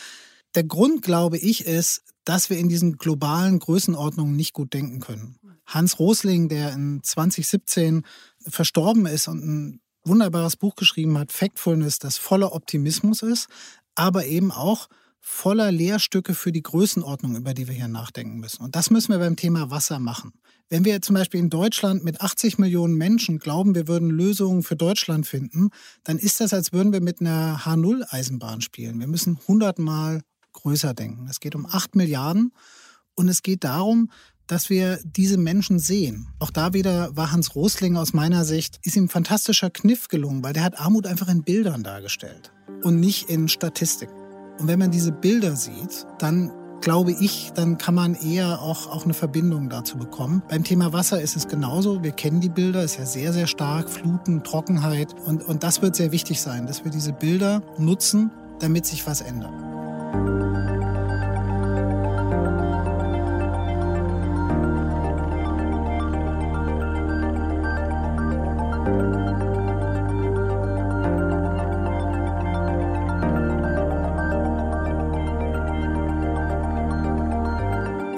Der 0.57 0.65
Grund, 0.65 1.01
glaube 1.03 1.39
ich, 1.39 1.65
ist, 1.65 2.03
dass 2.25 2.51
wir 2.51 2.59
in 2.59 2.69
diesen 2.69 2.97
globalen 2.99 3.61
Größenordnungen 3.61 4.35
nicht 4.35 4.53
gut 4.53 4.75
denken 4.75 4.99
können. 4.99 5.39
Hans 5.67 5.99
Rosling, 5.99 6.49
der 6.49 6.73
in 6.73 7.03
2017 7.03 8.03
verstorben 8.49 9.07
ist 9.07 9.29
und 9.29 9.45
ein 9.45 9.81
wunderbares 10.05 10.57
Buch 10.57 10.75
geschrieben 10.75 11.19
hat, 11.19 11.33
Factfulness, 11.33 11.99
das 11.99 12.19
voller 12.19 12.55
Optimismus 12.55 13.23
ist, 13.23 13.49
aber 13.95 14.27
eben 14.27 14.51
auch 14.51 14.89
voller 15.21 15.71
Lehrstücke 15.71 16.35
für 16.35 16.51
die 16.51 16.63
Größenordnung, 16.63 17.37
über 17.37 17.55
die 17.55 17.69
wir 17.69 17.75
hier 17.75 17.89
nachdenken 17.89 18.41
müssen. 18.41 18.65
Und 18.65 18.75
das 18.75 18.91
müssen 18.91 19.13
wir 19.13 19.21
beim 19.21 19.37
Thema 19.37 19.71
Wasser 19.71 20.01
machen. 20.01 20.33
Wenn 20.69 20.85
wir 20.85 21.01
zum 21.01 21.15
Beispiel 21.15 21.39
in 21.39 21.51
Deutschland 21.51 22.03
mit 22.03 22.21
80 22.21 22.59
Millionen 22.59 22.97
Menschen 22.97 23.39
glauben, 23.39 23.75
wir 23.75 23.87
würden 23.87 24.11
Lösungen 24.11 24.63
für 24.63 24.75
Deutschland 24.75 25.27
finden, 25.27 25.71
dann 26.03 26.19
ist 26.19 26.41
das, 26.41 26.53
als 26.53 26.73
würden 26.73 26.93
wir 26.93 27.01
mit 27.01 27.21
einer 27.21 27.61
H0-Eisenbahn 27.65 28.63
spielen. 28.63 28.99
Wir 28.99 29.07
müssen 29.07 29.39
hundertmal 29.47 30.23
größer 30.53 30.93
denken. 30.93 31.29
Es 31.29 31.41
geht 31.41 31.55
um 31.55 31.67
8 31.67 31.95
Milliarden 31.95 32.53
und 33.15 33.29
es 33.29 33.43
geht 33.43 33.65
darum, 33.65 34.11
dass 34.53 34.69
wir 34.69 34.99
diese 35.03 35.39
Menschen 35.39 35.79
sehen. 35.79 36.29
Auch 36.39 36.51
da 36.51 36.75
wieder 36.75 37.17
war 37.17 37.33
Hans 37.33 37.55
Rosling 37.55 37.97
aus 37.97 38.13
meiner 38.13 38.45
Sicht, 38.45 38.79
ist 38.83 38.97
ihm 38.97 39.05
ein 39.05 39.09
fantastischer 39.09 39.71
Kniff 39.71 40.09
gelungen, 40.09 40.45
weil 40.45 40.53
der 40.53 40.63
hat 40.63 40.79
Armut 40.79 41.07
einfach 41.07 41.29
in 41.29 41.43
Bildern 41.43 41.83
dargestellt 41.83 42.53
und 42.83 43.01
nicht 43.01 43.31
in 43.31 43.49
Statistiken. 43.49 44.13
Und 44.59 44.69
wenn 44.69 44.79
man 44.79 44.91
diese 44.91 45.11
Bilder 45.11 45.57
sieht, 45.57 46.07
dann 46.19 46.53
glaube 46.83 47.13
ich, 47.13 47.53
dann 47.55 47.79
kann 47.79 47.95
man 47.95 48.15
eher 48.15 48.61
auch, 48.61 48.89
auch 48.89 49.05
eine 49.05 49.15
Verbindung 49.15 49.71
dazu 49.71 49.97
bekommen. 49.97 50.43
Beim 50.51 50.65
Thema 50.65 50.93
Wasser 50.93 51.23
ist 51.23 51.35
es 51.35 51.49
genauso. 51.49 52.03
Wir 52.03 52.13
kennen 52.13 52.43
die 52.43 52.51
Bilder, 52.51 52.85
ist 52.85 52.99
ja 52.99 53.07
sehr, 53.07 53.33
sehr 53.33 53.47
stark, 53.47 53.89
Fluten, 53.89 54.45
Trockenheit. 54.45 55.15
Und, 55.25 55.43
und 55.45 55.63
das 55.63 55.81
wird 55.81 55.97
sehr 55.97 56.13
wichtig 56.13 56.43
sein, 56.43 56.67
dass 56.67 56.85
wir 56.85 56.91
diese 56.91 57.15
Bilder 57.15 57.63
nutzen, 57.79 58.31
damit 58.61 58.85
sich 58.85 59.07
was 59.07 59.23
ändert. 59.23 60.82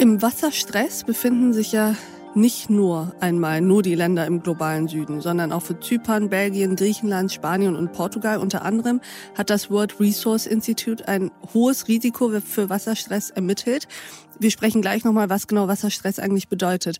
Im 0.04 0.20
Wasserstress 0.20 1.02
befinden 1.02 1.54
sich 1.54 1.72
ja 1.72 1.96
nicht 2.34 2.68
nur 2.68 3.14
einmal 3.20 3.62
nur 3.62 3.82
die 3.82 3.94
Länder 3.94 4.26
im 4.26 4.42
globalen 4.42 4.86
Süden, 4.86 5.22
sondern 5.22 5.50
auch 5.50 5.62
für 5.62 5.80
Zypern, 5.80 6.28
Belgien, 6.28 6.76
Griechenland, 6.76 7.32
Spanien 7.32 7.74
und 7.74 7.94
Portugal 7.94 8.36
unter 8.36 8.66
anderem 8.66 9.00
hat 9.34 9.48
das 9.48 9.70
World 9.70 9.98
Resource 10.00 10.44
Institute 10.44 11.08
ein 11.08 11.30
hohes 11.54 11.88
Risiko 11.88 12.38
für 12.42 12.68
Wasserstress 12.68 13.30
ermittelt. 13.30 13.88
Wir 14.38 14.50
sprechen 14.50 14.82
gleich 14.82 15.04
nochmal, 15.04 15.30
was 15.30 15.46
genau 15.46 15.68
Wasserstress 15.68 16.18
eigentlich 16.18 16.48
bedeutet. 16.48 16.98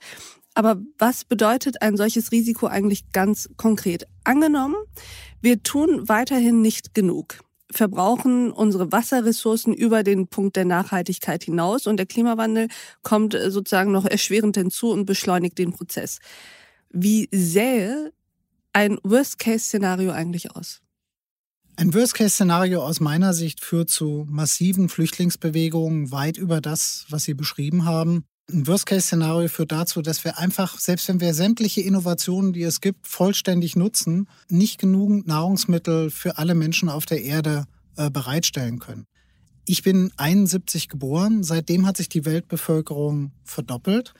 Aber 0.54 0.80
was 0.96 1.26
bedeutet 1.26 1.82
ein 1.82 1.98
solches 1.98 2.32
Risiko 2.32 2.68
eigentlich 2.68 3.12
ganz 3.12 3.50
konkret? 3.58 4.06
Angenommen, 4.24 4.76
wir 5.42 5.62
tun 5.62 6.08
weiterhin 6.08 6.62
nicht 6.62 6.94
genug 6.94 7.43
verbrauchen 7.76 8.50
unsere 8.50 8.92
Wasserressourcen 8.92 9.74
über 9.74 10.02
den 10.02 10.28
Punkt 10.28 10.56
der 10.56 10.64
Nachhaltigkeit 10.64 11.44
hinaus 11.44 11.86
und 11.86 11.96
der 11.96 12.06
Klimawandel 12.06 12.68
kommt 13.02 13.34
äh, 13.34 13.50
sozusagen 13.50 13.92
noch 13.92 14.04
erschwerend 14.06 14.56
hinzu 14.56 14.90
und 14.90 15.06
beschleunigt 15.06 15.58
den 15.58 15.72
Prozess. 15.72 16.18
Wie 16.90 17.28
sähe 17.32 18.12
ein 18.72 18.98
Worst-Case-Szenario 19.02 20.12
eigentlich 20.12 20.54
aus? 20.54 20.80
Ein 21.76 21.92
Worst-Case-Szenario 21.92 22.84
aus 22.84 23.00
meiner 23.00 23.34
Sicht 23.34 23.60
führt 23.64 23.90
zu 23.90 24.26
massiven 24.28 24.88
Flüchtlingsbewegungen 24.88 26.12
weit 26.12 26.38
über 26.38 26.60
das, 26.60 27.06
was 27.08 27.24
Sie 27.24 27.34
beschrieben 27.34 27.84
haben. 27.84 28.24
Ein 28.52 28.66
Worst-Case-Szenario 28.66 29.48
führt 29.48 29.72
dazu, 29.72 30.02
dass 30.02 30.22
wir 30.22 30.38
einfach, 30.38 30.78
selbst 30.78 31.08
wenn 31.08 31.20
wir 31.20 31.32
sämtliche 31.32 31.80
Innovationen, 31.80 32.52
die 32.52 32.62
es 32.62 32.82
gibt, 32.82 33.06
vollständig 33.06 33.74
nutzen, 33.74 34.28
nicht 34.48 34.78
genügend 34.78 35.26
Nahrungsmittel 35.26 36.10
für 36.10 36.36
alle 36.36 36.54
Menschen 36.54 36.90
auf 36.90 37.06
der 37.06 37.22
Erde 37.22 37.64
äh, 37.96 38.10
bereitstellen 38.10 38.80
können. 38.80 39.06
Ich 39.66 39.82
bin 39.82 40.12
71 40.18 40.90
geboren, 40.90 41.42
seitdem 41.42 41.86
hat 41.86 41.96
sich 41.96 42.10
die 42.10 42.26
Weltbevölkerung 42.26 43.32
verdoppelt 43.44 44.12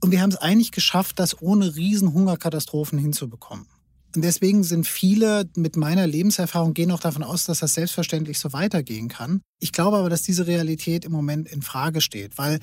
und 0.00 0.10
wir 0.10 0.22
haben 0.22 0.30
es 0.30 0.38
eigentlich 0.38 0.72
geschafft, 0.72 1.18
das 1.18 1.42
ohne 1.42 1.76
Riesenhungerkatastrophen 1.76 2.98
hinzubekommen. 2.98 3.66
Und 4.14 4.22
deswegen 4.22 4.64
sind 4.64 4.86
viele 4.86 5.50
mit 5.54 5.76
meiner 5.76 6.06
Lebenserfahrung 6.06 6.72
gehen 6.72 6.90
auch 6.90 7.00
davon 7.00 7.22
aus, 7.22 7.44
dass 7.44 7.58
das 7.58 7.74
selbstverständlich 7.74 8.38
so 8.38 8.54
weitergehen 8.54 9.08
kann. 9.08 9.42
Ich 9.60 9.72
glaube 9.72 9.98
aber, 9.98 10.08
dass 10.08 10.22
diese 10.22 10.46
Realität 10.46 11.04
im 11.04 11.12
Moment 11.12 11.46
in 11.46 11.60
Frage 11.60 12.00
steht, 12.00 12.38
weil 12.38 12.60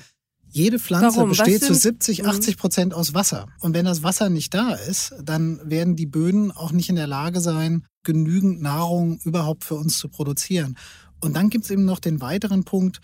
jede 0.48 0.78
Pflanze 0.78 1.16
Warum? 1.16 1.30
besteht 1.30 1.64
zu 1.64 1.74
70, 1.74 2.26
80 2.26 2.54
mhm. 2.54 2.58
Prozent 2.58 2.94
aus 2.94 3.14
Wasser. 3.14 3.46
Und 3.60 3.74
wenn 3.74 3.84
das 3.84 4.02
Wasser 4.02 4.30
nicht 4.30 4.54
da 4.54 4.74
ist, 4.74 5.14
dann 5.22 5.60
werden 5.64 5.96
die 5.96 6.06
Böden 6.06 6.52
auch 6.52 6.72
nicht 6.72 6.88
in 6.88 6.96
der 6.96 7.06
Lage 7.06 7.40
sein, 7.40 7.84
genügend 8.04 8.62
Nahrung 8.62 9.18
überhaupt 9.24 9.64
für 9.64 9.74
uns 9.74 9.98
zu 9.98 10.08
produzieren. 10.08 10.76
Und 11.20 11.34
dann 11.34 11.50
gibt 11.50 11.64
es 11.64 11.70
eben 11.70 11.84
noch 11.84 11.98
den 11.98 12.20
weiteren 12.20 12.64
Punkt, 12.64 13.00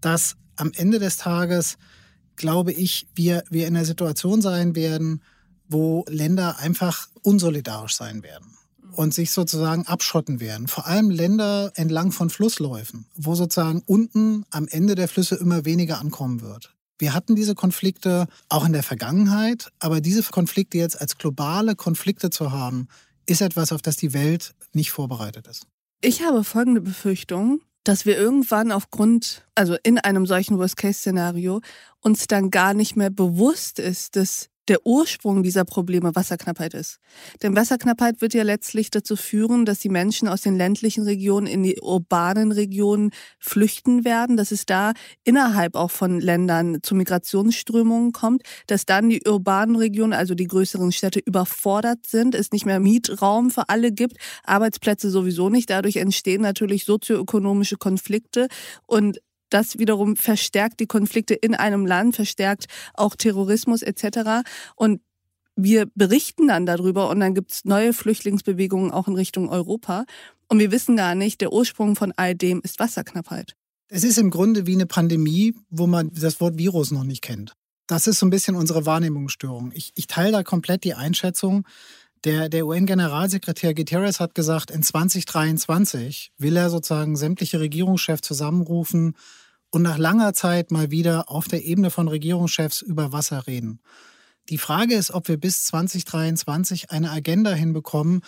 dass 0.00 0.36
am 0.56 0.72
Ende 0.74 0.98
des 0.98 1.16
Tages, 1.16 1.78
glaube 2.36 2.72
ich, 2.72 3.08
wir, 3.14 3.44
wir 3.48 3.66
in 3.66 3.76
einer 3.76 3.84
Situation 3.84 4.42
sein 4.42 4.74
werden, 4.74 5.22
wo 5.68 6.04
Länder 6.08 6.58
einfach 6.58 7.08
unsolidarisch 7.22 7.94
sein 7.94 8.22
werden 8.22 8.46
und 8.92 9.14
sich 9.14 9.30
sozusagen 9.30 9.86
abschotten 9.86 10.40
werden. 10.40 10.68
Vor 10.68 10.86
allem 10.86 11.10
Länder 11.10 11.72
entlang 11.76 12.12
von 12.12 12.28
Flussläufen, 12.28 13.06
wo 13.16 13.34
sozusagen 13.34 13.82
unten 13.86 14.44
am 14.50 14.66
Ende 14.68 14.94
der 14.94 15.08
Flüsse 15.08 15.36
immer 15.36 15.64
weniger 15.64 16.00
ankommen 16.00 16.40
wird. 16.40 16.74
Wir 17.00 17.14
hatten 17.14 17.34
diese 17.34 17.54
Konflikte 17.54 18.26
auch 18.50 18.66
in 18.66 18.74
der 18.74 18.82
Vergangenheit, 18.82 19.72
aber 19.78 20.00
diese 20.02 20.22
Konflikte 20.22 20.76
jetzt 20.76 21.00
als 21.00 21.16
globale 21.16 21.74
Konflikte 21.74 22.28
zu 22.28 22.52
haben, 22.52 22.88
ist 23.26 23.40
etwas, 23.40 23.72
auf 23.72 23.80
das 23.80 23.96
die 23.96 24.12
Welt 24.12 24.54
nicht 24.74 24.90
vorbereitet 24.90 25.46
ist. 25.46 25.66
Ich 26.02 26.22
habe 26.22 26.44
folgende 26.44 26.82
Befürchtung, 26.82 27.60
dass 27.84 28.04
wir 28.04 28.18
irgendwann 28.18 28.70
aufgrund, 28.70 29.46
also 29.54 29.76
in 29.82 29.98
einem 29.98 30.26
solchen 30.26 30.58
Worst-Case-Szenario, 30.58 31.62
uns 32.00 32.26
dann 32.26 32.50
gar 32.50 32.74
nicht 32.74 32.96
mehr 32.96 33.10
bewusst 33.10 33.78
ist, 33.78 34.16
dass 34.16 34.50
der 34.70 34.86
Ursprung 34.86 35.42
dieser 35.42 35.64
Probleme 35.64 36.14
Wasserknappheit 36.14 36.74
ist. 36.74 37.00
Denn 37.42 37.56
Wasserknappheit 37.56 38.20
wird 38.20 38.34
ja 38.34 38.44
letztlich 38.44 38.90
dazu 38.90 39.16
führen, 39.16 39.64
dass 39.64 39.80
die 39.80 39.88
Menschen 39.88 40.28
aus 40.28 40.42
den 40.42 40.56
ländlichen 40.56 41.02
Regionen 41.02 41.48
in 41.48 41.64
die 41.64 41.80
urbanen 41.82 42.52
Regionen 42.52 43.10
flüchten 43.40 44.04
werden, 44.04 44.36
dass 44.36 44.52
es 44.52 44.66
da 44.66 44.92
innerhalb 45.24 45.74
auch 45.74 45.90
von 45.90 46.20
Ländern 46.20 46.78
zu 46.84 46.94
Migrationsströmungen 46.94 48.12
kommt, 48.12 48.42
dass 48.68 48.86
dann 48.86 49.08
die 49.08 49.22
urbanen 49.26 49.74
Regionen, 49.74 50.12
also 50.12 50.36
die 50.36 50.46
größeren 50.46 50.92
Städte, 50.92 51.18
überfordert 51.18 52.06
sind, 52.06 52.36
es 52.36 52.52
nicht 52.52 52.64
mehr 52.64 52.78
Mietraum 52.78 53.50
für 53.50 53.68
alle 53.68 53.90
gibt, 53.90 54.18
Arbeitsplätze 54.44 55.10
sowieso 55.10 55.50
nicht. 55.50 55.68
Dadurch 55.68 55.96
entstehen 55.96 56.42
natürlich 56.42 56.84
sozioökonomische 56.84 57.76
Konflikte 57.76 58.46
und 58.86 59.18
das 59.50 59.78
wiederum 59.78 60.16
verstärkt 60.16 60.80
die 60.80 60.86
Konflikte 60.86 61.34
in 61.34 61.54
einem 61.54 61.86
Land, 61.86 62.16
verstärkt 62.16 62.66
auch 62.94 63.14
Terrorismus 63.16 63.82
etc. 63.82 64.48
Und 64.76 65.00
wir 65.56 65.86
berichten 65.94 66.48
dann 66.48 66.66
darüber 66.66 67.10
und 67.10 67.20
dann 67.20 67.34
gibt 67.34 67.52
es 67.52 67.64
neue 67.64 67.92
Flüchtlingsbewegungen 67.92 68.90
auch 68.90 69.08
in 69.08 69.14
Richtung 69.14 69.48
Europa. 69.48 70.04
Und 70.48 70.58
wir 70.58 70.70
wissen 70.72 70.96
gar 70.96 71.14
nicht, 71.14 71.40
der 71.40 71.52
Ursprung 71.52 71.96
von 71.96 72.12
all 72.16 72.34
dem 72.34 72.60
ist 72.62 72.78
Wasserknappheit. 72.78 73.54
Es 73.88 74.04
ist 74.04 74.18
im 74.18 74.30
Grunde 74.30 74.66
wie 74.66 74.74
eine 74.74 74.86
Pandemie, 74.86 75.54
wo 75.68 75.86
man 75.86 76.10
das 76.12 76.40
Wort 76.40 76.58
Virus 76.58 76.92
noch 76.92 77.04
nicht 77.04 77.22
kennt. 77.22 77.54
Das 77.86 78.06
ist 78.06 78.20
so 78.20 78.26
ein 78.26 78.30
bisschen 78.30 78.54
unsere 78.54 78.86
Wahrnehmungsstörung. 78.86 79.72
Ich, 79.74 79.92
ich 79.96 80.06
teile 80.06 80.30
da 80.30 80.42
komplett 80.44 80.84
die 80.84 80.94
Einschätzung. 80.94 81.66
Der, 82.24 82.48
der 82.48 82.66
UN-Generalsekretär 82.66 83.74
Guterres 83.74 84.20
hat 84.20 84.34
gesagt, 84.34 84.70
in 84.70 84.82
2023 84.82 86.32
will 86.38 86.56
er 86.56 86.70
sozusagen 86.70 87.16
sämtliche 87.16 87.58
Regierungschefs 87.58 88.20
zusammenrufen 88.22 89.16
und 89.70 89.82
nach 89.82 89.98
langer 89.98 90.32
Zeit 90.34 90.70
mal 90.70 90.90
wieder 90.90 91.30
auf 91.30 91.48
der 91.48 91.64
Ebene 91.64 91.90
von 91.90 92.08
Regierungschefs 92.08 92.82
über 92.82 93.12
Wasser 93.12 93.46
reden. 93.46 93.80
Die 94.48 94.58
Frage 94.58 94.94
ist, 94.94 95.12
ob 95.12 95.28
wir 95.28 95.36
bis 95.36 95.64
2023 95.64 96.90
eine 96.90 97.10
Agenda 97.10 97.52
hinbekommen, 97.52 98.22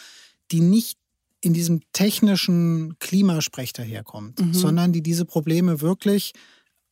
die 0.53 0.61
nicht 0.61 0.99
in 1.41 1.53
diesem 1.53 1.81
technischen 1.93 2.97
Klimasprech 3.01 3.73
daherkommt, 3.73 4.41
mhm. 4.41 4.55
sondern 4.55 4.93
die 4.93 5.03
diese 5.03 5.25
Probleme 5.25 5.81
wirklich 5.81 6.33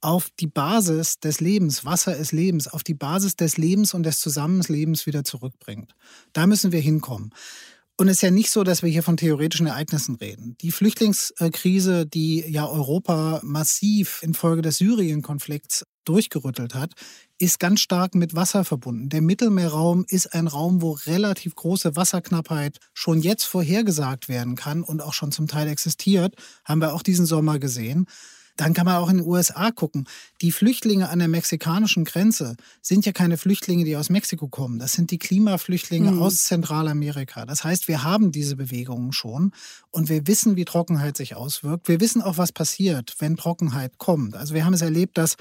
auf 0.00 0.30
die 0.40 0.46
Basis 0.46 1.20
des 1.20 1.40
Lebens, 1.40 1.84
Wasser 1.84 2.16
ist 2.16 2.32
Lebens, 2.32 2.66
auf 2.66 2.82
die 2.82 2.94
Basis 2.94 3.36
des 3.36 3.58
Lebens 3.58 3.94
und 3.94 4.02
des 4.02 4.18
Zusammenlebens 4.18 5.06
wieder 5.06 5.24
zurückbringt. 5.24 5.94
Da 6.32 6.46
müssen 6.46 6.72
wir 6.72 6.80
hinkommen. 6.80 7.32
Und 8.00 8.08
es 8.08 8.16
ist 8.16 8.22
ja 8.22 8.30
nicht 8.30 8.50
so, 8.50 8.64
dass 8.64 8.82
wir 8.82 8.88
hier 8.88 9.02
von 9.02 9.18
theoretischen 9.18 9.66
Ereignissen 9.66 10.14
reden. 10.14 10.56
Die 10.62 10.70
Flüchtlingskrise, 10.70 12.06
die 12.06 12.42
ja 12.48 12.66
Europa 12.66 13.40
massiv 13.42 14.22
infolge 14.22 14.62
des 14.62 14.78
Syrien-Konflikts 14.78 15.84
durchgerüttelt 16.06 16.74
hat, 16.74 16.94
ist 17.36 17.60
ganz 17.60 17.80
stark 17.80 18.14
mit 18.14 18.34
Wasser 18.34 18.64
verbunden. 18.64 19.10
Der 19.10 19.20
Mittelmeerraum 19.20 20.06
ist 20.08 20.32
ein 20.32 20.46
Raum, 20.46 20.80
wo 20.80 20.92
relativ 20.92 21.54
große 21.54 21.94
Wasserknappheit 21.94 22.78
schon 22.94 23.20
jetzt 23.20 23.44
vorhergesagt 23.44 24.30
werden 24.30 24.56
kann 24.56 24.82
und 24.82 25.02
auch 25.02 25.12
schon 25.12 25.30
zum 25.30 25.46
Teil 25.46 25.68
existiert. 25.68 26.36
Haben 26.64 26.80
wir 26.80 26.94
auch 26.94 27.02
diesen 27.02 27.26
Sommer 27.26 27.58
gesehen. 27.58 28.06
Dann 28.60 28.74
kann 28.74 28.84
man 28.84 28.96
auch 28.96 29.08
in 29.08 29.16
den 29.16 29.26
USA 29.26 29.70
gucken. 29.70 30.06
Die 30.42 30.52
Flüchtlinge 30.52 31.08
an 31.08 31.18
der 31.18 31.28
mexikanischen 31.28 32.04
Grenze 32.04 32.56
sind 32.82 33.06
ja 33.06 33.12
keine 33.12 33.38
Flüchtlinge, 33.38 33.84
die 33.84 33.96
aus 33.96 34.10
Mexiko 34.10 34.48
kommen. 34.48 34.78
Das 34.78 34.92
sind 34.92 35.10
die 35.10 35.18
Klimaflüchtlinge 35.18 36.10
mhm. 36.10 36.20
aus 36.20 36.44
Zentralamerika. 36.44 37.46
Das 37.46 37.64
heißt, 37.64 37.88
wir 37.88 38.04
haben 38.04 38.32
diese 38.32 38.56
Bewegungen 38.56 39.12
schon 39.14 39.52
und 39.90 40.10
wir 40.10 40.26
wissen, 40.26 40.56
wie 40.56 40.66
Trockenheit 40.66 41.16
sich 41.16 41.36
auswirkt. 41.36 41.88
Wir 41.88 42.00
wissen 42.00 42.20
auch, 42.20 42.36
was 42.36 42.52
passiert, 42.52 43.14
wenn 43.18 43.38
Trockenheit 43.38 43.96
kommt. 43.96 44.36
Also 44.36 44.52
wir 44.52 44.66
haben 44.66 44.74
es 44.74 44.82
erlebt, 44.82 45.16
dass 45.16 45.36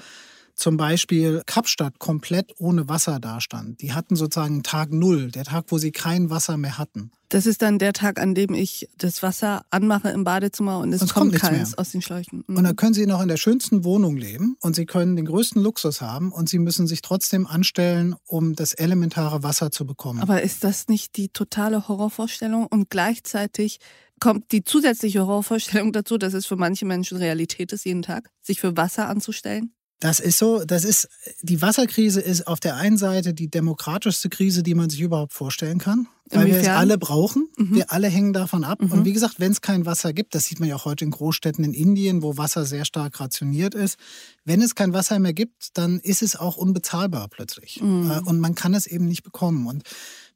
zum 0.60 0.76
Beispiel 0.76 1.42
Kapstadt 1.46 1.98
komplett 1.98 2.52
ohne 2.58 2.88
Wasser 2.88 3.18
dastand. 3.18 3.80
Die 3.80 3.92
hatten 3.92 4.14
sozusagen 4.14 4.62
Tag 4.62 4.92
Null, 4.92 5.30
der 5.30 5.44
Tag, 5.44 5.64
wo 5.68 5.78
sie 5.78 5.90
kein 5.90 6.30
Wasser 6.30 6.56
mehr 6.56 6.78
hatten. 6.78 7.10
Das 7.30 7.46
ist 7.46 7.62
dann 7.62 7.78
der 7.78 7.92
Tag, 7.92 8.20
an 8.20 8.34
dem 8.34 8.54
ich 8.54 8.88
das 8.98 9.22
Wasser 9.22 9.62
anmache 9.70 10.10
im 10.10 10.24
Badezimmer 10.24 10.78
und 10.78 10.92
es, 10.92 11.00
es 11.00 11.14
kommt, 11.14 11.32
kommt 11.32 11.42
keins 11.42 11.70
mehr. 11.70 11.78
aus 11.78 11.92
den 11.92 12.02
Schläuchen. 12.02 12.44
Mhm. 12.46 12.56
Und 12.56 12.64
dann 12.64 12.76
können 12.76 12.92
Sie 12.92 13.06
noch 13.06 13.22
in 13.22 13.28
der 13.28 13.36
schönsten 13.36 13.84
Wohnung 13.84 14.16
leben 14.16 14.56
und 14.60 14.74
Sie 14.74 14.84
können 14.84 15.16
den 15.16 15.26
größten 15.26 15.62
Luxus 15.62 16.00
haben 16.00 16.32
und 16.32 16.48
Sie 16.48 16.58
müssen 16.58 16.86
sich 16.86 17.02
trotzdem 17.02 17.46
anstellen, 17.46 18.16
um 18.26 18.54
das 18.54 18.74
elementare 18.74 19.42
Wasser 19.42 19.70
zu 19.70 19.86
bekommen. 19.86 20.20
Aber 20.20 20.42
ist 20.42 20.64
das 20.64 20.88
nicht 20.88 21.16
die 21.16 21.28
totale 21.28 21.88
Horrorvorstellung 21.88 22.66
und 22.66 22.90
gleichzeitig 22.90 23.78
kommt 24.18 24.52
die 24.52 24.64
zusätzliche 24.64 25.20
Horrorvorstellung 25.20 25.92
dazu, 25.92 26.18
dass 26.18 26.34
es 26.34 26.46
für 26.46 26.56
manche 26.56 26.84
Menschen 26.84 27.16
Realität 27.16 27.72
ist, 27.72 27.84
jeden 27.84 28.02
Tag, 28.02 28.28
sich 28.42 28.60
für 28.60 28.76
Wasser 28.76 29.08
anzustellen? 29.08 29.72
Das 30.00 30.18
ist 30.18 30.38
so, 30.38 30.64
das 30.64 30.84
ist, 30.84 31.08
die 31.42 31.60
Wasserkrise 31.60 32.22
ist 32.22 32.46
auf 32.46 32.58
der 32.58 32.76
einen 32.76 32.96
Seite 32.96 33.34
die 33.34 33.50
demokratischste 33.50 34.30
Krise, 34.30 34.62
die 34.62 34.74
man 34.74 34.88
sich 34.88 35.00
überhaupt 35.00 35.34
vorstellen 35.34 35.78
kann. 35.78 36.08
Weil 36.30 36.46
Inwiefern? 36.46 36.62
wir 36.62 36.70
es 36.70 36.76
alle 36.78 36.98
brauchen. 36.98 37.48
Mhm. 37.58 37.74
Wir 37.74 37.92
alle 37.92 38.08
hängen 38.08 38.32
davon 38.32 38.64
ab. 38.64 38.80
Mhm. 38.80 38.92
Und 38.92 39.04
wie 39.04 39.12
gesagt, 39.12 39.40
wenn 39.40 39.52
es 39.52 39.60
kein 39.60 39.84
Wasser 39.84 40.14
gibt, 40.14 40.34
das 40.34 40.46
sieht 40.46 40.58
man 40.58 40.70
ja 40.70 40.76
auch 40.76 40.86
heute 40.86 41.04
in 41.04 41.10
Großstädten 41.10 41.64
in 41.64 41.74
Indien, 41.74 42.22
wo 42.22 42.38
Wasser 42.38 42.64
sehr 42.64 42.86
stark 42.86 43.20
rationiert 43.20 43.74
ist. 43.74 43.98
Wenn 44.44 44.62
es 44.62 44.74
kein 44.74 44.94
Wasser 44.94 45.18
mehr 45.18 45.34
gibt, 45.34 45.76
dann 45.76 45.98
ist 45.98 46.22
es 46.22 46.34
auch 46.34 46.56
unbezahlbar 46.56 47.28
plötzlich. 47.28 47.82
Mhm. 47.82 48.10
Äh, 48.10 48.20
und 48.20 48.40
man 48.40 48.54
kann 48.54 48.72
es 48.72 48.86
eben 48.86 49.04
nicht 49.04 49.22
bekommen. 49.22 49.66
Und 49.66 49.82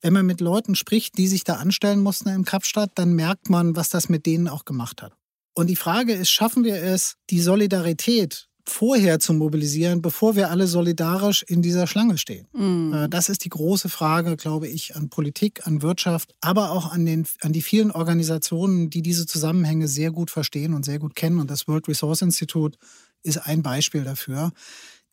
wenn 0.03 0.13
man 0.13 0.27
mit 0.27 0.43
Leuten 0.43 0.75
spricht, 0.75 1.17
die 1.17 1.27
sich 1.27 1.43
da 1.45 1.55
anstellen 1.55 2.01
mussten 2.01 2.29
in 2.29 2.45
Kapstadt, 2.45 2.91
dann 2.97 3.15
merkt 3.15 3.49
man, 3.49 3.77
was 3.77 3.89
das 3.89 4.11
mit 4.11 4.27
denen 4.27 4.47
auch 4.47 4.67
gemacht 4.67 5.01
hat. 5.01 5.15
Und 5.55 5.69
die 5.69 5.77
Frage 5.77 6.13
ist, 6.13 6.29
schaffen 6.29 6.65
wir 6.65 6.83
es, 6.83 7.17
die 7.31 7.41
Solidarität 7.41 8.49
vorher 8.67 9.21
zu 9.21 9.35
mobilisieren, 9.35 10.01
bevor 10.01 10.37
wir 10.37 10.51
alle 10.51 10.67
solidarisch 10.67 11.43
in 11.43 11.63
dieser 11.63 11.87
Schlange 11.87 12.19
stehen? 12.19 12.47
Mhm. 12.53 13.09
Das 13.11 13.29
ist 13.29 13.45
die 13.45 13.51
große 13.51 13.89
Frage, 13.89 14.37
glaube 14.37 14.69
ich, 14.69 14.97
an 14.97 15.11
Politik, 15.11 15.67
an 15.67 15.83
Wirtschaft, 15.83 16.35
aber 16.41 16.71
auch 16.71 16.91
an, 16.91 17.05
den, 17.05 17.27
an 17.41 17.53
die 17.53 17.63
vielen 17.63 17.91
Organisationen, 17.91 18.91
die 18.91 19.03
diese 19.03 19.27
Zusammenhänge 19.27 19.89
sehr 19.89 20.11
gut 20.11 20.31
verstehen 20.31 20.75
und 20.75 20.85
sehr 20.85 20.99
gut 20.99 21.15
kennen. 21.15 21.41
Und 21.41 21.51
das 21.51 21.69
World 21.69 21.89
Resource 21.89 22.23
Institute 22.23 22.79
ist 23.23 23.39
ein 23.39 23.63
Beispiel 23.63 24.05
dafür. 24.05 24.53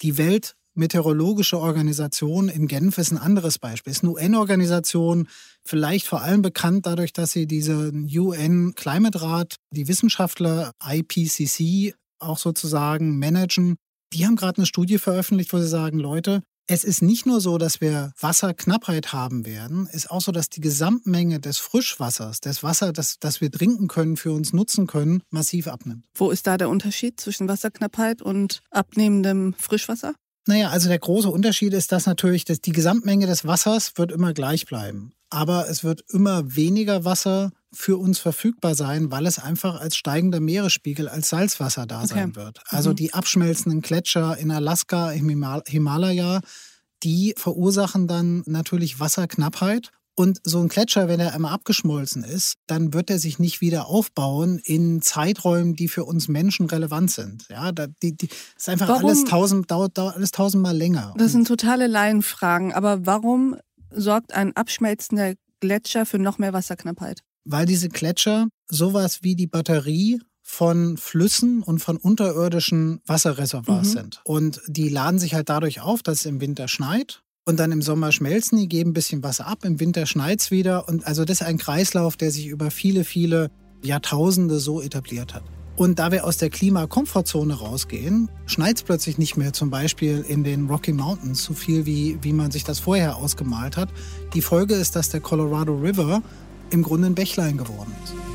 Die 0.02 0.18
Weltmeteorologische 0.18 1.60
Organisation 1.60 2.50
in 2.50 2.68
Genf 2.68 2.98
ist 2.98 3.12
ein 3.12 3.18
anderes 3.18 3.60
Beispiel. 3.60 3.92
Es 3.92 3.98
ist 3.98 4.04
eine 4.04 4.14
UN-Organisation, 4.14 5.28
vielleicht 5.64 6.08
vor 6.08 6.22
allem 6.22 6.42
bekannt 6.42 6.86
dadurch, 6.86 7.14
dass 7.14 7.32
sie 7.32 7.48
diesen 7.48 8.10
UN 8.14 8.74
Climate 8.76 9.22
Rat, 9.22 9.56
die 9.72 9.88
Wissenschaftler 9.88 10.72
IPCC 10.84 11.94
auch 12.22 12.38
sozusagen 12.38 13.18
managen. 13.20 13.76
Die 14.14 14.26
haben 14.26 14.36
gerade 14.36 14.58
eine 14.58 14.66
Studie 14.66 14.98
veröffentlicht, 14.98 15.54
wo 15.54 15.60
sie 15.60 15.68
sagen, 15.68 16.00
Leute, 16.00 16.42
es 16.68 16.84
ist 16.84 17.02
nicht 17.02 17.26
nur 17.26 17.42
so, 17.42 17.58
dass 17.58 17.82
wir 17.82 18.14
Wasserknappheit 18.20 19.14
haben 19.14 19.46
werden, 19.46 19.88
es 19.90 19.96
ist 19.96 20.12
auch 20.12 20.22
so, 20.22 20.32
dass 20.32 20.50
die 20.50 20.62
Gesamtmenge 20.62 21.40
des 21.40 21.58
Frischwassers, 21.58 22.40
des 22.40 22.64
Wassers, 22.64 22.94
das, 22.94 23.20
das 23.20 23.42
wir 23.42 23.52
trinken 23.52 23.88
können, 23.88 24.16
für 24.16 24.32
uns 24.32 24.54
nutzen 24.54 24.88
können, 24.88 25.22
massiv 25.30 25.68
abnimmt. 25.68 26.06
Wo 26.16 26.30
ist 26.30 26.48
da 26.48 26.58
der 26.58 26.70
Unterschied 26.70 27.20
zwischen 27.20 27.50
Wasserknappheit 27.50 28.22
und 28.22 28.62
abnehmendem 28.70 29.54
Frischwasser? 29.58 30.14
Naja, 30.48 30.70
also 30.70 30.88
der 30.88 31.00
große 31.00 31.30
Unterschied 31.30 31.74
ist, 31.74 31.92
dass 31.92 32.06
natürlich 32.06 32.46
dass 32.46 32.62
die 32.62 32.72
Gesamtmenge 32.72 33.28
des 33.28 33.46
Wassers 33.46 33.94
wird 33.98 34.12
immer 34.12 34.34
gleich 34.34 34.66
bleiben. 34.66 35.14
Aber 35.30 35.70
es 35.70 35.84
wird 35.84 36.04
immer 36.10 36.56
weniger 36.56 37.06
Wasser 37.06 37.52
für 37.74 37.98
uns 37.98 38.20
verfügbar 38.20 38.76
sein, 38.76 39.12
weil 39.12 39.26
es 39.26 39.40
einfach 39.40 39.80
als 39.80 39.96
steigender 39.96 40.40
Meeresspiegel, 40.40 41.08
als 41.08 41.30
Salzwasser 41.30 41.86
da 41.86 42.00
okay. 42.00 42.08
sein 42.08 42.36
wird. 42.36 42.62
Also 42.68 42.92
mhm. 42.92 42.96
die 42.96 43.14
abschmelzenden 43.14 43.82
Gletscher 43.82 44.38
in 44.38 44.52
Alaska, 44.52 45.12
im 45.12 45.30
Himalaya, 45.66 46.42
die 47.04 47.34
verursachen 47.38 48.08
dann 48.08 48.44
natürlich 48.46 49.00
Wasserknappheit. 49.00 49.92
Und 50.14 50.42
so 50.44 50.60
ein 50.60 50.68
Gletscher, 50.68 51.08
wenn 51.08 51.22
er 51.22 51.34
einmal 51.34 51.54
abgeschmolzen 51.54 52.24
ist, 52.24 52.56
dann 52.68 52.94
wird 52.94 53.10
er 53.10 53.18
sich 53.18 53.40
nicht 53.40 53.62
wieder 53.62 53.88
aufbauen 53.88 54.60
in 54.64 55.02
Zeiträumen, 55.02 55.74
die 55.74 55.88
für 55.88 56.04
uns 56.04 56.28
Menschen 56.28 56.66
relevant 56.66 57.12
sind. 57.12 57.48
Ja, 57.50 57.72
da, 57.72 57.88
die, 57.88 58.16
die 58.18 58.28
ist 58.58 58.68
einfach 58.68 58.90
warum, 58.90 59.06
alles 59.06 59.24
tausend, 59.24 59.72
dauert, 59.72 59.98
dauert 59.98 60.18
alles 60.18 60.32
tausendmal 60.32 60.76
länger. 60.76 61.14
Das 61.18 61.32
sind 61.32 61.48
totale 61.48 61.88
Laienfragen. 61.88 62.74
Aber 62.74 63.06
warum 63.06 63.56
sorgt 63.90 64.34
ein 64.34 64.56
abschmelzender 64.56 65.36
Gletscher 65.62 66.06
für 66.06 66.20
noch 66.20 66.38
mehr 66.38 66.52
Wasserknappheit? 66.52 67.24
Weil 67.44 67.66
diese 67.66 67.90
Gletscher 67.90 68.48
sowas 68.68 69.20
wie 69.22 69.36
die 69.36 69.48
Batterie 69.48 70.20
von 70.44 70.98
Flüssen 70.98 71.64
und 71.64 71.80
von 71.80 71.98
unterirdischen 71.98 73.02
Wasserreservoirs 73.06 73.90
mhm. 73.90 73.98
sind. 73.98 74.22
Und 74.26 74.62
die 74.68 74.90
laden 74.90 75.20
sich 75.20 75.34
halt 75.34 75.50
dadurch 75.50 75.82
auf, 75.82 76.04
dass 76.04 76.20
es 76.20 76.26
im 76.26 76.42
Winter 76.42 76.68
schneit. 76.68 77.24
Und 77.46 77.60
dann 77.60 77.72
im 77.72 77.82
Sommer 77.82 78.12
schmelzen 78.12 78.60
die, 78.60 78.68
geben 78.68 78.92
ein 78.92 78.94
bisschen 78.94 79.24
Wasser 79.24 79.48
ab, 79.48 79.66
im 79.66 79.80
Winter 79.80 80.06
schneit 80.06 80.42
es 80.42 80.52
wieder. 80.52 80.88
Und 80.88 81.08
also 81.08 81.26
das 81.26 81.42
ist 81.42 81.48
ein 81.48 81.58
Kreislauf, 81.58 82.18
der 82.18 82.32
sich 82.32 82.48
über 82.48 82.70
viele, 82.70 83.04
viele 83.04 83.50
Jahrtausende 83.82 84.60
so 84.60 84.82
etabliert 84.82 85.34
hat. 85.34 85.44
Und 85.76 85.98
da 85.98 86.12
wir 86.12 86.26
aus 86.26 86.38
der 86.38 86.50
Klimakomfortzone 86.50 87.56
rausgehen, 87.56 88.30
schneit 88.46 88.76
es 88.76 88.84
plötzlich 88.84 89.18
nicht 89.18 89.38
mehr 89.38 89.54
zum 89.54 89.70
Beispiel 89.70 90.24
in 90.28 90.44
den 90.44 90.68
Rocky 90.68 90.94
Mountains 90.94 91.44
so 91.44 91.54
viel, 91.54 91.86
wie, 91.86 92.20
wie 92.22 92.34
man 92.34 92.52
sich 92.52 92.64
das 92.64 92.80
vorher 92.80 93.16
ausgemalt 93.16 93.78
hat. 93.78 93.90
Die 94.34 94.42
Folge 94.42 94.76
ist, 94.76 94.96
dass 94.96 95.10
der 95.10 95.22
Colorado 95.22 95.74
River 95.74 96.22
im 96.72 96.84
Grunde 96.84 97.08
ein 97.08 97.16
Bächlein 97.16 97.58
geworden 97.58 97.94
ist. 98.04 98.31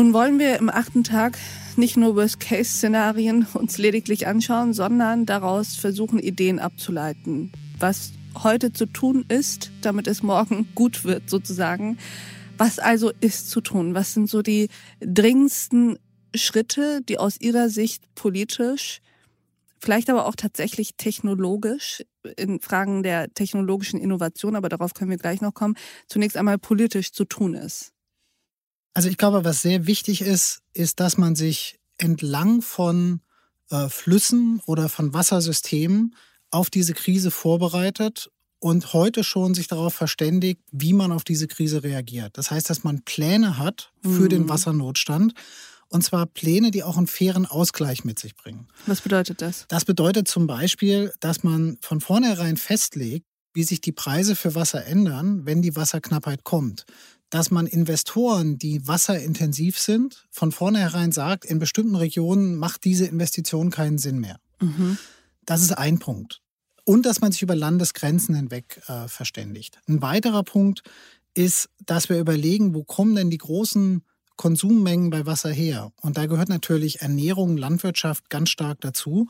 Nun 0.00 0.14
wollen 0.14 0.38
wir 0.38 0.56
im 0.56 0.70
achten 0.70 1.04
Tag 1.04 1.36
nicht 1.76 1.98
nur 1.98 2.16
Worst-Case-Szenarien 2.16 3.46
uns 3.52 3.76
lediglich 3.76 4.26
anschauen, 4.26 4.72
sondern 4.72 5.26
daraus 5.26 5.76
versuchen, 5.76 6.18
Ideen 6.18 6.58
abzuleiten. 6.58 7.52
Was 7.78 8.12
heute 8.42 8.72
zu 8.72 8.86
tun 8.86 9.26
ist, 9.28 9.70
damit 9.82 10.06
es 10.06 10.22
morgen 10.22 10.68
gut 10.74 11.04
wird, 11.04 11.28
sozusagen. 11.28 11.98
Was 12.56 12.78
also 12.78 13.12
ist 13.20 13.50
zu 13.50 13.60
tun? 13.60 13.94
Was 13.94 14.14
sind 14.14 14.30
so 14.30 14.40
die 14.40 14.70
dringendsten 15.00 15.98
Schritte, 16.34 17.02
die 17.06 17.18
aus 17.18 17.38
Ihrer 17.38 17.68
Sicht 17.68 18.02
politisch, 18.14 19.02
vielleicht 19.80 20.08
aber 20.08 20.24
auch 20.24 20.34
tatsächlich 20.34 20.94
technologisch, 20.96 22.02
in 22.38 22.60
Fragen 22.60 23.02
der 23.02 23.28
technologischen 23.34 24.00
Innovation, 24.00 24.56
aber 24.56 24.70
darauf 24.70 24.94
können 24.94 25.10
wir 25.10 25.18
gleich 25.18 25.42
noch 25.42 25.52
kommen, 25.52 25.74
zunächst 26.06 26.38
einmal 26.38 26.56
politisch 26.56 27.12
zu 27.12 27.26
tun 27.26 27.52
ist? 27.52 27.92
Also 28.94 29.08
ich 29.08 29.16
glaube, 29.16 29.44
was 29.44 29.62
sehr 29.62 29.86
wichtig 29.86 30.22
ist, 30.22 30.62
ist, 30.72 31.00
dass 31.00 31.16
man 31.16 31.36
sich 31.36 31.78
entlang 31.98 32.62
von 32.62 33.20
äh, 33.70 33.88
Flüssen 33.88 34.60
oder 34.66 34.88
von 34.88 35.14
Wassersystemen 35.14 36.16
auf 36.50 36.70
diese 36.70 36.94
Krise 36.94 37.30
vorbereitet 37.30 38.30
und 38.58 38.92
heute 38.92 39.22
schon 39.24 39.54
sich 39.54 39.68
darauf 39.68 39.94
verständigt, 39.94 40.60
wie 40.72 40.92
man 40.92 41.12
auf 41.12 41.24
diese 41.24 41.46
Krise 41.46 41.82
reagiert. 41.82 42.36
Das 42.36 42.50
heißt, 42.50 42.68
dass 42.68 42.84
man 42.84 43.02
Pläne 43.02 43.58
hat 43.58 43.92
für 44.02 44.24
mhm. 44.24 44.28
den 44.28 44.48
Wassernotstand. 44.48 45.34
Und 45.88 46.02
zwar 46.02 46.26
Pläne, 46.26 46.70
die 46.70 46.84
auch 46.84 46.96
einen 46.96 47.08
fairen 47.08 47.46
Ausgleich 47.46 48.04
mit 48.04 48.18
sich 48.18 48.36
bringen. 48.36 48.68
Was 48.86 49.00
bedeutet 49.00 49.42
das? 49.42 49.64
Das 49.68 49.84
bedeutet 49.84 50.28
zum 50.28 50.46
Beispiel, 50.46 51.12
dass 51.18 51.42
man 51.42 51.78
von 51.80 52.00
vornherein 52.00 52.56
festlegt, 52.56 53.26
wie 53.54 53.64
sich 53.64 53.80
die 53.80 53.90
Preise 53.90 54.36
für 54.36 54.54
Wasser 54.54 54.84
ändern, 54.86 55.46
wenn 55.46 55.62
die 55.62 55.74
Wasserknappheit 55.74 56.44
kommt 56.44 56.84
dass 57.30 57.50
man 57.50 57.66
Investoren, 57.66 58.58
die 58.58 58.86
wasserintensiv 58.86 59.78
sind, 59.78 60.26
von 60.30 60.52
vornherein 60.52 61.12
sagt, 61.12 61.44
in 61.44 61.60
bestimmten 61.60 61.94
Regionen 61.94 62.56
macht 62.56 62.84
diese 62.84 63.06
Investition 63.06 63.70
keinen 63.70 63.98
Sinn 63.98 64.18
mehr. 64.18 64.38
Mhm. 64.60 64.98
Das 65.46 65.62
ist 65.62 65.72
ein 65.72 65.98
Punkt. 65.98 66.42
Und 66.84 67.06
dass 67.06 67.20
man 67.20 67.30
sich 67.30 67.42
über 67.42 67.54
Landesgrenzen 67.54 68.34
hinweg 68.34 68.82
äh, 68.88 69.06
verständigt. 69.06 69.78
Ein 69.88 70.02
weiterer 70.02 70.42
Punkt 70.42 70.82
ist, 71.34 71.68
dass 71.86 72.08
wir 72.08 72.18
überlegen, 72.18 72.74
wo 72.74 72.82
kommen 72.82 73.14
denn 73.14 73.30
die 73.30 73.38
großen 73.38 74.02
Konsummengen 74.36 75.10
bei 75.10 75.24
Wasser 75.24 75.52
her? 75.52 75.92
Und 76.00 76.16
da 76.16 76.26
gehört 76.26 76.48
natürlich 76.48 77.00
Ernährung, 77.00 77.56
Landwirtschaft 77.56 78.28
ganz 78.28 78.50
stark 78.50 78.80
dazu. 78.80 79.28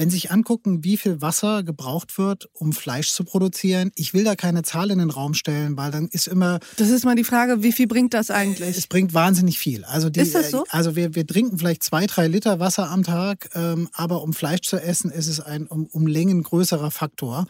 Wenn 0.00 0.08
Sie 0.08 0.16
sich 0.16 0.30
angucken, 0.30 0.82
wie 0.82 0.96
viel 0.96 1.20
Wasser 1.20 1.62
gebraucht 1.62 2.16
wird, 2.16 2.48
um 2.54 2.72
Fleisch 2.72 3.10
zu 3.10 3.22
produzieren, 3.22 3.92
ich 3.96 4.14
will 4.14 4.24
da 4.24 4.34
keine 4.34 4.62
Zahl 4.62 4.90
in 4.90 4.98
den 4.98 5.10
Raum 5.10 5.34
stellen, 5.34 5.76
weil 5.76 5.90
dann 5.90 6.08
ist 6.08 6.26
immer. 6.26 6.58
Das 6.78 6.88
ist 6.88 7.04
mal 7.04 7.16
die 7.16 7.24
Frage, 7.24 7.62
wie 7.62 7.70
viel 7.70 7.86
bringt 7.86 8.14
das 8.14 8.30
eigentlich? 8.30 8.78
Es 8.78 8.86
bringt 8.86 9.12
wahnsinnig 9.12 9.58
viel. 9.58 9.84
Also 9.84 10.08
die, 10.08 10.20
ist 10.20 10.34
das 10.34 10.50
so? 10.50 10.64
Also 10.70 10.96
wir, 10.96 11.14
wir 11.14 11.26
trinken 11.26 11.58
vielleicht 11.58 11.82
zwei, 11.82 12.06
drei 12.06 12.28
Liter 12.28 12.58
Wasser 12.58 12.88
am 12.88 13.02
Tag, 13.02 13.50
ähm, 13.54 13.90
aber 13.92 14.22
um 14.22 14.32
Fleisch 14.32 14.62
zu 14.62 14.78
essen, 14.78 15.10
ist 15.10 15.26
es 15.26 15.38
ein 15.38 15.66
um, 15.66 15.84
um 15.84 16.06
Längen 16.06 16.44
größerer 16.44 16.90
Faktor. 16.90 17.46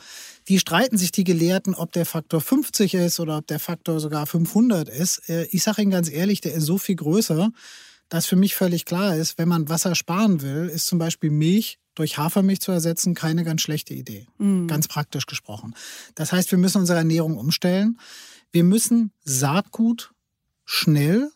Die 0.49 0.59
streiten 0.59 0.99
sich 0.99 1.13
die 1.13 1.23
Gelehrten, 1.23 1.77
ob 1.77 1.93
der 1.93 2.05
Faktor 2.05 2.41
50 2.41 2.95
ist 2.95 3.21
oder 3.21 3.39
ob 3.39 3.47
der 3.47 3.61
Faktor 3.61 4.01
sogar 4.01 4.27
500 4.27 4.89
ist. 4.89 5.29
Äh, 5.29 5.45
ich 5.53 5.63
sage 5.63 5.83
Ihnen 5.83 5.93
ganz 5.93 6.11
ehrlich, 6.11 6.41
der 6.41 6.55
ist 6.55 6.65
so 6.65 6.79
viel 6.79 6.97
größer 6.97 7.53
dass 8.13 8.27
für 8.27 8.35
mich 8.35 8.57
völlig 8.57 8.87
klar 8.87 9.15
ist, 9.15 9.39
wenn 9.39 9.47
man 9.47 9.69
Wasser 9.69 9.95
sparen 9.95 10.43
will, 10.43 10.69
ist 10.69 10.87
zum 10.87 10.99
Beispiel 10.99 11.31
Milch 11.31 11.79
durch 12.01 12.17
Hafermilch 12.17 12.61
zu 12.61 12.73
ersetzen 12.73 13.15
keine 13.15 13.45
ganz 13.45 13.61
schlechte 13.61 13.93
Idee. 13.95 14.27
Mhm. 14.39 14.67
Ganz 14.67 14.89
praktisch 14.89 15.27
gesprochen. 15.27 15.75
Das 16.15 16.33
heißt, 16.33 16.51
wir 16.51 16.59
müssen 16.59 16.79
unsere 16.79 16.99
Ernährung 16.99 17.37
umstellen. 17.37 17.99
Wir 18.53 18.65
müssen 18.65 19.13
Saatgut 19.23 20.13
schnell 20.65 21.31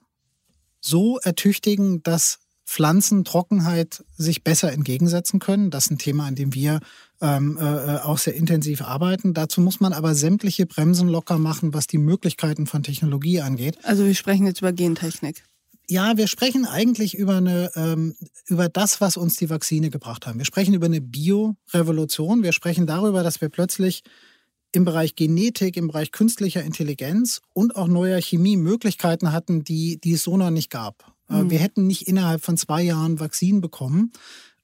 so 0.80 1.18
ertüchtigen, 1.18 2.02
dass 2.02 2.38
Pflanzen 2.66 3.24
Trockenheit 3.24 4.04
sich 4.16 4.42
besser 4.42 4.72
entgegensetzen 4.72 5.38
können. 5.38 5.70
Das 5.70 5.84
ist 5.84 5.90
ein 5.90 5.98
Thema, 5.98 6.24
an 6.24 6.34
dem 6.34 6.54
wir 6.54 6.80
ähm, 7.20 7.58
äh, 7.58 7.98
auch 7.98 8.16
sehr 8.16 8.34
intensiv 8.34 8.80
arbeiten. 8.80 9.34
Dazu 9.34 9.60
muss 9.60 9.80
man 9.80 9.92
aber 9.92 10.14
sämtliche 10.14 10.64
Bremsen 10.64 11.08
locker 11.08 11.38
machen, 11.38 11.74
was 11.74 11.86
die 11.86 11.98
Möglichkeiten 11.98 12.66
von 12.66 12.82
Technologie 12.82 13.42
angeht. 13.42 13.76
Also 13.82 14.06
wir 14.06 14.14
sprechen 14.14 14.46
jetzt 14.46 14.60
über 14.60 14.72
Gentechnik. 14.72 15.44
Ja, 15.88 16.16
wir 16.16 16.28
sprechen 16.28 16.64
eigentlich 16.64 17.14
über, 17.14 17.36
eine, 17.36 17.70
ähm, 17.76 18.14
über 18.46 18.68
das, 18.68 19.00
was 19.00 19.16
uns 19.16 19.36
die 19.36 19.50
Vakzine 19.50 19.90
gebracht 19.90 20.26
haben. 20.26 20.38
Wir 20.38 20.46
sprechen 20.46 20.74
über 20.74 20.86
eine 20.86 21.00
Biorevolution. 21.00 22.42
Wir 22.42 22.52
sprechen 22.52 22.86
darüber, 22.86 23.22
dass 23.22 23.40
wir 23.40 23.50
plötzlich 23.50 24.02
im 24.72 24.84
Bereich 24.84 25.14
Genetik, 25.14 25.76
im 25.76 25.88
Bereich 25.88 26.10
künstlicher 26.10 26.62
Intelligenz 26.62 27.42
und 27.52 27.76
auch 27.76 27.86
neuer 27.86 28.20
Chemie 28.20 28.56
Möglichkeiten 28.56 29.32
hatten, 29.32 29.62
die, 29.62 30.00
die 30.00 30.12
es 30.12 30.22
so 30.22 30.36
noch 30.36 30.50
nicht 30.50 30.70
gab. 30.70 31.14
Äh, 31.28 31.42
mhm. 31.42 31.50
Wir 31.50 31.58
hätten 31.58 31.86
nicht 31.86 32.08
innerhalb 32.08 32.42
von 32.42 32.56
zwei 32.56 32.82
Jahren 32.82 33.20
Vakzinen 33.20 33.60
bekommen. 33.60 34.12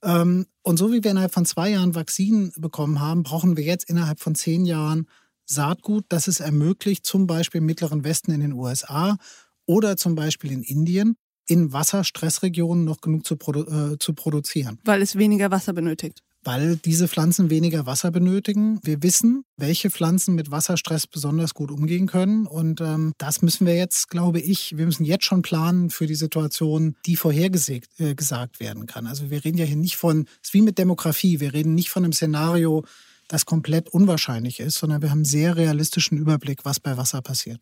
Ähm, 0.02 0.46
und 0.62 0.78
so 0.78 0.90
wie 0.90 1.04
wir 1.04 1.10
innerhalb 1.10 1.32
von 1.32 1.44
zwei 1.44 1.70
Jahren 1.70 1.94
Vakzinen 1.94 2.52
bekommen 2.56 3.00
haben, 3.00 3.22
brauchen 3.22 3.56
wir 3.56 3.64
jetzt 3.64 3.88
innerhalb 3.88 4.20
von 4.20 4.34
zehn 4.34 4.64
Jahren 4.64 5.06
Saatgut, 5.44 6.06
das 6.08 6.28
es 6.28 6.40
ermöglicht, 6.40 7.04
zum 7.04 7.26
Beispiel 7.26 7.58
im 7.58 7.66
Mittleren 7.66 8.04
Westen 8.04 8.32
in 8.32 8.40
den 8.40 8.52
USA 8.52 9.18
oder 9.66 9.96
zum 9.96 10.14
Beispiel 10.14 10.52
in 10.52 10.62
Indien 10.62 11.16
in 11.50 11.72
Wasserstressregionen 11.72 12.84
noch 12.84 13.00
genug 13.00 13.26
zu, 13.26 13.36
produ 13.36 13.64
äh, 13.64 13.98
zu 13.98 14.14
produzieren. 14.14 14.78
Weil 14.84 15.02
es 15.02 15.16
weniger 15.16 15.50
Wasser 15.50 15.72
benötigt. 15.72 16.22
Weil 16.42 16.76
diese 16.76 17.06
Pflanzen 17.06 17.50
weniger 17.50 17.84
Wasser 17.84 18.10
benötigen. 18.10 18.78
Wir 18.82 19.02
wissen, 19.02 19.44
welche 19.58 19.90
Pflanzen 19.90 20.34
mit 20.34 20.50
Wasserstress 20.50 21.06
besonders 21.06 21.52
gut 21.52 21.70
umgehen 21.70 22.06
können. 22.06 22.46
Und 22.46 22.80
ähm, 22.80 23.12
das 23.18 23.42
müssen 23.42 23.66
wir 23.66 23.76
jetzt, 23.76 24.08
glaube 24.08 24.40
ich, 24.40 24.78
wir 24.78 24.86
müssen 24.86 25.04
jetzt 25.04 25.24
schon 25.24 25.42
planen 25.42 25.90
für 25.90 26.06
die 26.06 26.14
Situation, 26.14 26.96
die 27.04 27.16
vorhergesagt 27.16 27.88
äh, 27.98 28.14
gesagt 28.14 28.60
werden 28.60 28.86
kann. 28.86 29.06
Also 29.06 29.28
wir 29.28 29.44
reden 29.44 29.58
ja 29.58 29.66
hier 29.66 29.76
nicht 29.76 29.96
von, 29.96 30.26
es 30.42 30.48
ist 30.48 30.54
wie 30.54 30.62
mit 30.62 30.78
Demografie, 30.78 31.40
wir 31.40 31.52
reden 31.52 31.74
nicht 31.74 31.90
von 31.90 32.04
einem 32.04 32.12
Szenario, 32.12 32.84
das 33.28 33.44
komplett 33.44 33.88
unwahrscheinlich 33.88 34.60
ist, 34.60 34.78
sondern 34.78 35.02
wir 35.02 35.10
haben 35.10 35.18
einen 35.18 35.24
sehr 35.24 35.56
realistischen 35.56 36.16
Überblick, 36.16 36.64
was 36.64 36.80
bei 36.80 36.96
Wasser 36.96 37.22
passiert. 37.22 37.60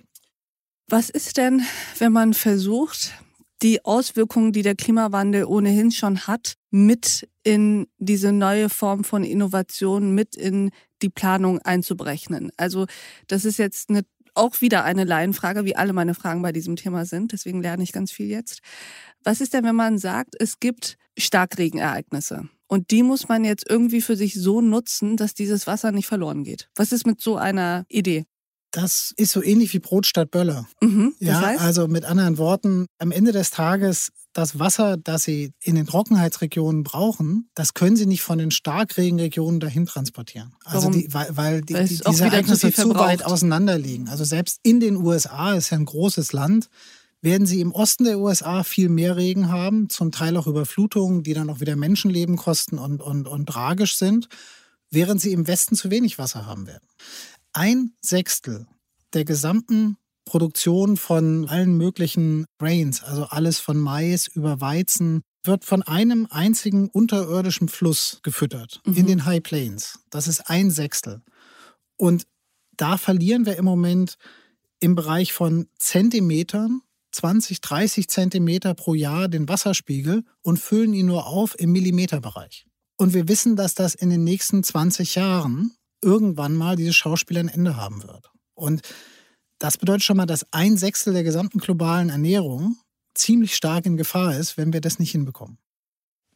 Was 0.90 1.10
ist 1.10 1.36
denn, 1.36 1.62
wenn 1.98 2.12
man 2.12 2.32
versucht, 2.32 3.12
die 3.60 3.84
Auswirkungen, 3.84 4.52
die 4.52 4.62
der 4.62 4.74
Klimawandel 4.74 5.44
ohnehin 5.44 5.90
schon 5.90 6.26
hat, 6.26 6.54
mit 6.70 7.28
in 7.42 7.88
diese 7.98 8.32
neue 8.32 8.70
Form 8.70 9.04
von 9.04 9.22
Innovation, 9.22 10.14
mit 10.14 10.34
in 10.34 10.70
die 11.02 11.10
Planung 11.10 11.58
einzuberechnen? 11.58 12.50
Also 12.56 12.86
das 13.26 13.44
ist 13.44 13.58
jetzt 13.58 13.90
eine, 13.90 14.00
auch 14.32 14.62
wieder 14.62 14.84
eine 14.84 15.04
Laienfrage, 15.04 15.66
wie 15.66 15.76
alle 15.76 15.92
meine 15.92 16.14
Fragen 16.14 16.40
bei 16.40 16.52
diesem 16.52 16.76
Thema 16.76 17.04
sind. 17.04 17.32
Deswegen 17.32 17.60
lerne 17.60 17.82
ich 17.82 17.92
ganz 17.92 18.10
viel 18.10 18.28
jetzt. 18.28 18.60
Was 19.22 19.42
ist 19.42 19.52
denn, 19.52 19.64
wenn 19.64 19.76
man 19.76 19.98
sagt, 19.98 20.36
es 20.40 20.58
gibt 20.58 20.96
Starkregenereignisse? 21.18 22.48
Und 22.66 22.90
die 22.92 23.02
muss 23.02 23.28
man 23.28 23.44
jetzt 23.44 23.68
irgendwie 23.68 24.00
für 24.00 24.16
sich 24.16 24.40
so 24.40 24.62
nutzen, 24.62 25.18
dass 25.18 25.34
dieses 25.34 25.66
Wasser 25.66 25.92
nicht 25.92 26.06
verloren 26.06 26.44
geht. 26.44 26.70
Was 26.76 26.92
ist 26.92 27.06
mit 27.06 27.20
so 27.20 27.36
einer 27.36 27.84
Idee? 27.90 28.24
Das 28.80 29.12
ist 29.16 29.32
so 29.32 29.42
ähnlich 29.42 29.74
wie 29.74 29.80
Brot 29.80 30.06
statt 30.06 30.30
Böller. 30.30 30.68
Mhm, 30.80 31.12
ja, 31.18 31.40
heißt? 31.40 31.60
also 31.60 31.88
mit 31.88 32.04
anderen 32.04 32.38
Worten, 32.38 32.86
am 32.98 33.10
Ende 33.10 33.32
des 33.32 33.50
Tages 33.50 34.12
das 34.34 34.60
Wasser, 34.60 34.96
das 34.96 35.24
sie 35.24 35.52
in 35.60 35.74
den 35.74 35.84
Trockenheitsregionen 35.84 36.84
brauchen, 36.84 37.50
das 37.56 37.74
können 37.74 37.96
sie 37.96 38.06
nicht 38.06 38.22
von 38.22 38.38
den 38.38 38.52
Starkregenregionen 38.52 39.58
dahin 39.58 39.86
transportieren. 39.86 40.54
Also 40.64 40.90
die, 40.90 41.12
weil, 41.12 41.36
weil, 41.36 41.60
die, 41.62 41.74
die, 41.74 42.00
diese 42.06 42.24
Ereignisse 42.24 42.72
zu, 42.72 42.82
zu 42.82 42.94
weit 42.94 43.24
auseinander 43.24 43.76
liegen. 43.76 44.08
Also 44.08 44.22
selbst 44.22 44.60
in 44.62 44.78
den 44.78 44.94
USA 44.94 45.54
ist 45.54 45.70
ja 45.70 45.78
ein 45.78 45.84
großes 45.84 46.32
Land 46.32 46.68
werden 47.20 47.48
sie 47.48 47.60
im 47.60 47.72
Osten 47.72 48.04
der 48.04 48.20
USA 48.20 48.62
viel 48.62 48.88
mehr 48.88 49.16
Regen 49.16 49.48
haben, 49.48 49.88
zum 49.88 50.12
Teil 50.12 50.36
auch 50.36 50.46
Überflutungen, 50.46 51.24
die 51.24 51.34
dann 51.34 51.50
auch 51.50 51.58
wieder 51.58 51.74
Menschenleben 51.74 52.36
kosten 52.36 52.78
und, 52.78 53.02
und, 53.02 53.26
und 53.26 53.46
tragisch 53.46 53.96
sind, 53.96 54.28
während 54.88 55.20
sie 55.20 55.32
im 55.32 55.48
Westen 55.48 55.74
zu 55.74 55.90
wenig 55.90 56.18
Wasser 56.18 56.46
haben 56.46 56.68
werden 56.68 56.86
ein 57.58 57.90
Sechstel 58.00 58.68
der 59.14 59.24
gesamten 59.24 59.96
Produktion 60.24 60.96
von 60.96 61.48
allen 61.48 61.76
möglichen 61.76 62.46
Grains, 62.58 63.02
also 63.02 63.24
alles 63.24 63.58
von 63.58 63.78
Mais 63.78 64.28
über 64.28 64.60
Weizen, 64.60 65.22
wird 65.42 65.64
von 65.64 65.82
einem 65.82 66.28
einzigen 66.30 66.88
unterirdischen 66.88 67.68
Fluss 67.68 68.20
gefüttert, 68.22 68.80
mhm. 68.84 68.94
in 68.94 69.06
den 69.06 69.24
High 69.24 69.42
Plains. 69.42 69.98
Das 70.10 70.28
ist 70.28 70.48
ein 70.48 70.70
Sechstel. 70.70 71.22
Und 71.96 72.26
da 72.76 72.96
verlieren 72.96 73.44
wir 73.44 73.56
im 73.56 73.64
Moment 73.64 74.18
im 74.78 74.94
Bereich 74.94 75.32
von 75.32 75.66
Zentimetern, 75.78 76.82
20, 77.10 77.60
30 77.60 78.08
Zentimeter 78.08 78.74
pro 78.74 78.94
Jahr 78.94 79.26
den 79.26 79.48
Wasserspiegel 79.48 80.24
und 80.42 80.60
füllen 80.60 80.92
ihn 80.92 81.06
nur 81.06 81.26
auf 81.26 81.58
im 81.58 81.72
Millimeterbereich. 81.72 82.66
Und 82.96 83.14
wir 83.14 83.26
wissen, 83.26 83.56
dass 83.56 83.74
das 83.74 83.96
in 83.96 84.10
den 84.10 84.22
nächsten 84.22 84.62
20 84.62 85.16
Jahren 85.16 85.72
irgendwann 86.02 86.54
mal 86.54 86.76
dieses 86.76 86.96
Schauspiel 86.96 87.38
ein 87.38 87.48
Ende 87.48 87.76
haben 87.76 88.02
wird. 88.02 88.30
Und 88.54 88.82
das 89.58 89.76
bedeutet 89.76 90.04
schon 90.04 90.16
mal, 90.16 90.26
dass 90.26 90.46
ein 90.52 90.76
Sechstel 90.76 91.12
der 91.12 91.24
gesamten 91.24 91.58
globalen 91.58 92.10
Ernährung 92.10 92.76
ziemlich 93.14 93.54
stark 93.54 93.86
in 93.86 93.96
Gefahr 93.96 94.36
ist, 94.36 94.56
wenn 94.56 94.72
wir 94.72 94.80
das 94.80 94.98
nicht 94.98 95.10
hinbekommen. 95.10 95.58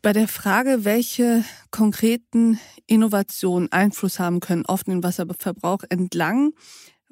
Bei 0.02 0.12
der 0.12 0.26
Frage, 0.26 0.84
welche 0.84 1.44
konkreten 1.70 2.58
Innovationen 2.88 3.70
Einfluss 3.70 4.18
haben 4.18 4.40
können 4.40 4.66
auf 4.66 4.82
den 4.82 5.04
Wasserverbrauch 5.04 5.84
entlang 5.90 6.54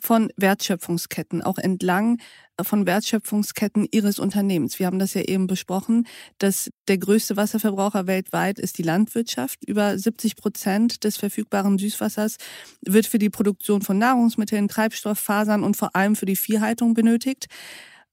von 0.00 0.30
Wertschöpfungsketten, 0.36 1.42
auch 1.42 1.58
entlang 1.58 2.18
von 2.62 2.86
Wertschöpfungsketten 2.86 3.86
Ihres 3.90 4.18
Unternehmens. 4.18 4.78
Wir 4.78 4.86
haben 4.86 4.98
das 4.98 5.14
ja 5.14 5.22
eben 5.22 5.46
besprochen, 5.46 6.06
dass 6.38 6.70
der 6.88 6.98
größte 6.98 7.36
Wasserverbraucher 7.36 8.06
weltweit 8.06 8.58
ist 8.58 8.78
die 8.78 8.82
Landwirtschaft. 8.82 9.64
Über 9.66 9.98
70 9.98 10.36
Prozent 10.36 11.04
des 11.04 11.16
verfügbaren 11.16 11.78
Süßwassers 11.78 12.36
wird 12.82 13.06
für 13.06 13.18
die 13.18 13.30
Produktion 13.30 13.82
von 13.82 13.98
Nahrungsmitteln, 13.98 14.68
Treibstoff, 14.68 15.18
Fasern 15.18 15.62
und 15.62 15.76
vor 15.76 15.94
allem 15.96 16.16
für 16.16 16.26
die 16.26 16.36
Viehhaltung 16.36 16.94
benötigt. 16.94 17.46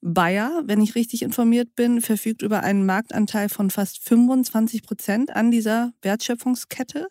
Bayer, 0.01 0.61
wenn 0.65 0.81
ich 0.81 0.95
richtig 0.95 1.23
informiert 1.23 1.75
bin, 1.75 2.01
verfügt 2.01 2.43
über 2.43 2.63
einen 2.63 2.85
Marktanteil 2.85 3.49
von 3.49 3.71
fast 3.71 4.07
25 4.07 4.83
Prozent 4.83 5.35
an 5.35 5.49
dieser 5.49 5.91
Wertschöpfungskette. 6.01 7.07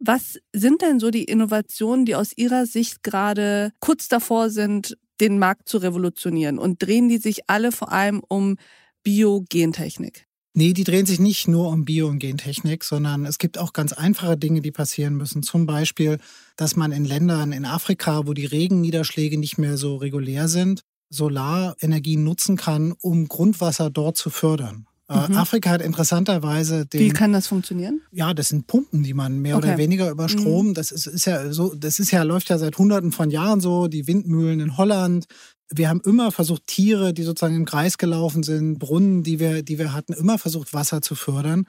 Was 0.00 0.38
sind 0.54 0.82
denn 0.82 1.00
so 1.00 1.10
die 1.10 1.24
Innovationen, 1.24 2.04
die 2.04 2.14
aus 2.14 2.32
Ihrer 2.36 2.66
Sicht 2.66 3.02
gerade 3.02 3.72
kurz 3.80 4.08
davor 4.08 4.50
sind, 4.50 4.96
den 5.20 5.38
Markt 5.38 5.68
zu 5.68 5.78
revolutionieren? 5.78 6.58
Und 6.58 6.82
drehen 6.82 7.08
die 7.08 7.18
sich 7.18 7.48
alle 7.48 7.72
vor 7.72 7.92
allem 7.92 8.22
um 8.28 8.56
Biogentechnik? 9.02 10.26
Nee, 10.54 10.72
die 10.72 10.82
drehen 10.82 11.06
sich 11.06 11.20
nicht 11.20 11.46
nur 11.46 11.68
um 11.68 11.84
Bio- 11.84 12.08
und 12.08 12.18
Gentechnik, 12.18 12.82
sondern 12.82 13.26
es 13.26 13.38
gibt 13.38 13.58
auch 13.58 13.72
ganz 13.72 13.92
einfache 13.92 14.36
Dinge, 14.36 14.60
die 14.60 14.72
passieren 14.72 15.14
müssen. 15.14 15.44
Zum 15.44 15.66
Beispiel, 15.66 16.18
dass 16.56 16.74
man 16.74 16.90
in 16.90 17.04
Ländern 17.04 17.52
in 17.52 17.64
Afrika, 17.64 18.26
wo 18.26 18.32
die 18.34 18.46
Regenniederschläge 18.46 19.38
nicht 19.38 19.56
mehr 19.56 19.76
so 19.76 19.94
regulär 19.94 20.48
sind, 20.48 20.82
Solarenergie 21.10 22.16
nutzen 22.16 22.56
kann, 22.56 22.92
um 23.00 23.28
Grundwasser 23.28 23.88
dort 23.88 24.16
zu 24.16 24.30
fördern. 24.30 24.87
Äh, 25.08 25.28
mhm. 25.28 25.38
Afrika 25.38 25.70
hat 25.70 25.82
interessanterweise 25.82 26.84
den. 26.84 27.00
Wie 27.00 27.08
kann 27.08 27.32
das 27.32 27.46
funktionieren? 27.46 28.02
Ja, 28.12 28.34
das 28.34 28.48
sind 28.48 28.66
Pumpen, 28.66 29.02
die 29.02 29.14
man 29.14 29.38
mehr 29.38 29.56
okay. 29.56 29.68
oder 29.68 29.78
weniger 29.78 30.10
über 30.10 30.28
Strom. 30.28 30.68
Mhm. 30.68 30.74
Das 30.74 30.92
ist, 30.92 31.06
ist, 31.06 31.24
ja 31.24 31.50
so, 31.50 31.74
das 31.74 31.98
ist 31.98 32.10
ja, 32.10 32.22
läuft 32.22 32.50
ja 32.50 32.58
seit 32.58 32.76
Hunderten 32.76 33.12
von 33.12 33.30
Jahren 33.30 33.60
so. 33.60 33.88
Die 33.88 34.06
Windmühlen 34.06 34.60
in 34.60 34.76
Holland. 34.76 35.26
Wir 35.70 35.88
haben 35.88 36.00
immer 36.04 36.30
versucht, 36.30 36.66
Tiere, 36.66 37.14
die 37.14 37.22
sozusagen 37.22 37.56
im 37.56 37.64
Kreis 37.64 37.98
gelaufen 37.98 38.42
sind, 38.42 38.78
Brunnen, 38.78 39.22
die 39.22 39.38
wir, 39.38 39.62
die 39.62 39.78
wir 39.78 39.92
hatten, 39.92 40.12
immer 40.12 40.38
versucht, 40.38 40.72
Wasser 40.72 41.02
zu 41.02 41.14
fördern. 41.14 41.66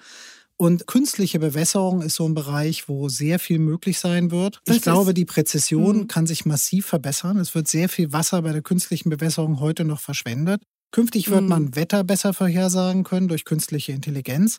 Und 0.56 0.88
künstliche 0.88 1.40
Bewässerung 1.40 2.02
ist 2.02 2.16
so 2.16 2.28
ein 2.28 2.34
Bereich, 2.34 2.90
wo 2.90 3.08
sehr 3.08 3.40
viel 3.40 3.60
möglich 3.60 4.00
sein 4.00 4.32
wird. 4.32 4.60
Das 4.66 4.76
ich 4.76 4.82
glaube, 4.82 5.14
die 5.14 5.24
Präzision 5.24 6.00
mhm. 6.00 6.08
kann 6.08 6.28
sich 6.28 6.46
massiv 6.46 6.86
verbessern. 6.86 7.38
Es 7.38 7.56
wird 7.56 7.70
sehr 7.70 7.88
viel 7.88 8.12
Wasser 8.12 8.42
bei 8.42 8.52
der 8.52 8.62
künstlichen 8.62 9.10
Bewässerung 9.10 9.62
heute 9.62 9.86
noch 9.86 10.02
verschwendet. 10.02 10.62
Künftig 10.92 11.30
wird 11.30 11.44
mhm. 11.44 11.50
man 11.50 11.76
Wetter 11.76 12.04
besser 12.04 12.34
vorhersagen 12.34 13.04
können 13.04 13.28
durch 13.28 13.46
künstliche 13.46 13.92
Intelligenz. 13.92 14.58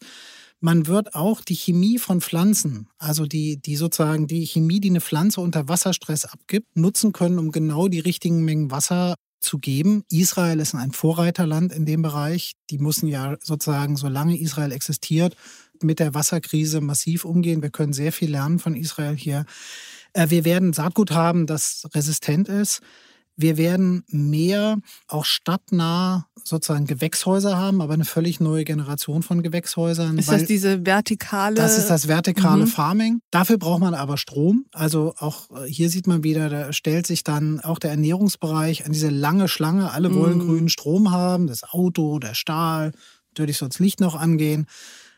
Man 0.60 0.86
wird 0.86 1.14
auch 1.14 1.40
die 1.40 1.56
Chemie 1.56 1.98
von 1.98 2.20
Pflanzen, 2.20 2.88
also 2.98 3.24
die, 3.24 3.56
die 3.56 3.76
sozusagen 3.76 4.26
die 4.26 4.46
Chemie, 4.46 4.78
die 4.80 4.90
eine 4.90 5.00
Pflanze 5.00 5.40
unter 5.40 5.68
Wasserstress 5.68 6.26
abgibt, 6.26 6.76
nutzen 6.76 7.12
können, 7.12 7.38
um 7.38 7.50
genau 7.50 7.88
die 7.88 8.00
richtigen 8.00 8.44
Mengen 8.44 8.70
Wasser 8.70 9.14
zu 9.40 9.58
geben. 9.58 10.04
Israel 10.10 10.60
ist 10.60 10.74
ein 10.74 10.92
Vorreiterland 10.92 11.72
in 11.72 11.86
dem 11.86 12.02
Bereich. 12.02 12.52
Die 12.68 12.78
müssen 12.78 13.08
ja 13.08 13.36
sozusagen, 13.42 13.96
solange 13.96 14.38
Israel 14.38 14.72
existiert, 14.72 15.34
mit 15.82 15.98
der 15.98 16.12
Wasserkrise 16.12 16.82
massiv 16.82 17.24
umgehen. 17.24 17.62
Wir 17.62 17.70
können 17.70 17.94
sehr 17.94 18.12
viel 18.12 18.30
lernen 18.30 18.58
von 18.58 18.76
Israel 18.76 19.16
hier. 19.16 19.46
Äh, 20.12 20.28
wir 20.28 20.44
werden 20.44 20.74
Saatgut 20.74 21.10
haben, 21.10 21.46
das 21.46 21.88
resistent 21.94 22.48
ist. 22.48 22.80
Wir 23.40 23.56
werden 23.56 24.04
mehr 24.08 24.78
auch 25.08 25.24
stadtnah 25.24 26.26
sozusagen 26.44 26.86
Gewächshäuser 26.86 27.56
haben, 27.56 27.80
aber 27.80 27.94
eine 27.94 28.04
völlig 28.04 28.38
neue 28.38 28.64
Generation 28.64 29.22
von 29.22 29.42
Gewächshäusern. 29.42 30.18
Ist 30.18 30.30
das 30.30 30.44
diese 30.44 30.84
vertikale? 30.84 31.54
Das 31.54 31.78
ist 31.78 31.88
das 31.88 32.06
vertikale 32.06 32.64
mhm. 32.64 32.68
Farming. 32.68 33.22
Dafür 33.30 33.56
braucht 33.56 33.80
man 33.80 33.94
aber 33.94 34.18
Strom. 34.18 34.66
Also 34.72 35.14
auch 35.18 35.50
äh, 35.52 35.64
hier 35.66 35.88
sieht 35.88 36.06
man 36.06 36.22
wieder, 36.22 36.50
da 36.50 36.74
stellt 36.74 37.06
sich 37.06 37.24
dann 37.24 37.60
auch 37.60 37.78
der 37.78 37.92
Ernährungsbereich 37.92 38.84
an 38.84 38.92
diese 38.92 39.08
lange 39.08 39.48
Schlange. 39.48 39.90
Alle 39.90 40.14
wollen 40.14 40.36
mhm. 40.38 40.46
grünen 40.46 40.68
Strom 40.68 41.10
haben, 41.10 41.46
das 41.46 41.64
Auto, 41.64 42.18
der 42.18 42.34
Stahl, 42.34 42.92
natürlich 43.30 43.56
soll 43.56 43.70
das 43.70 43.78
Licht 43.78 44.00
noch 44.00 44.16
angehen. 44.16 44.66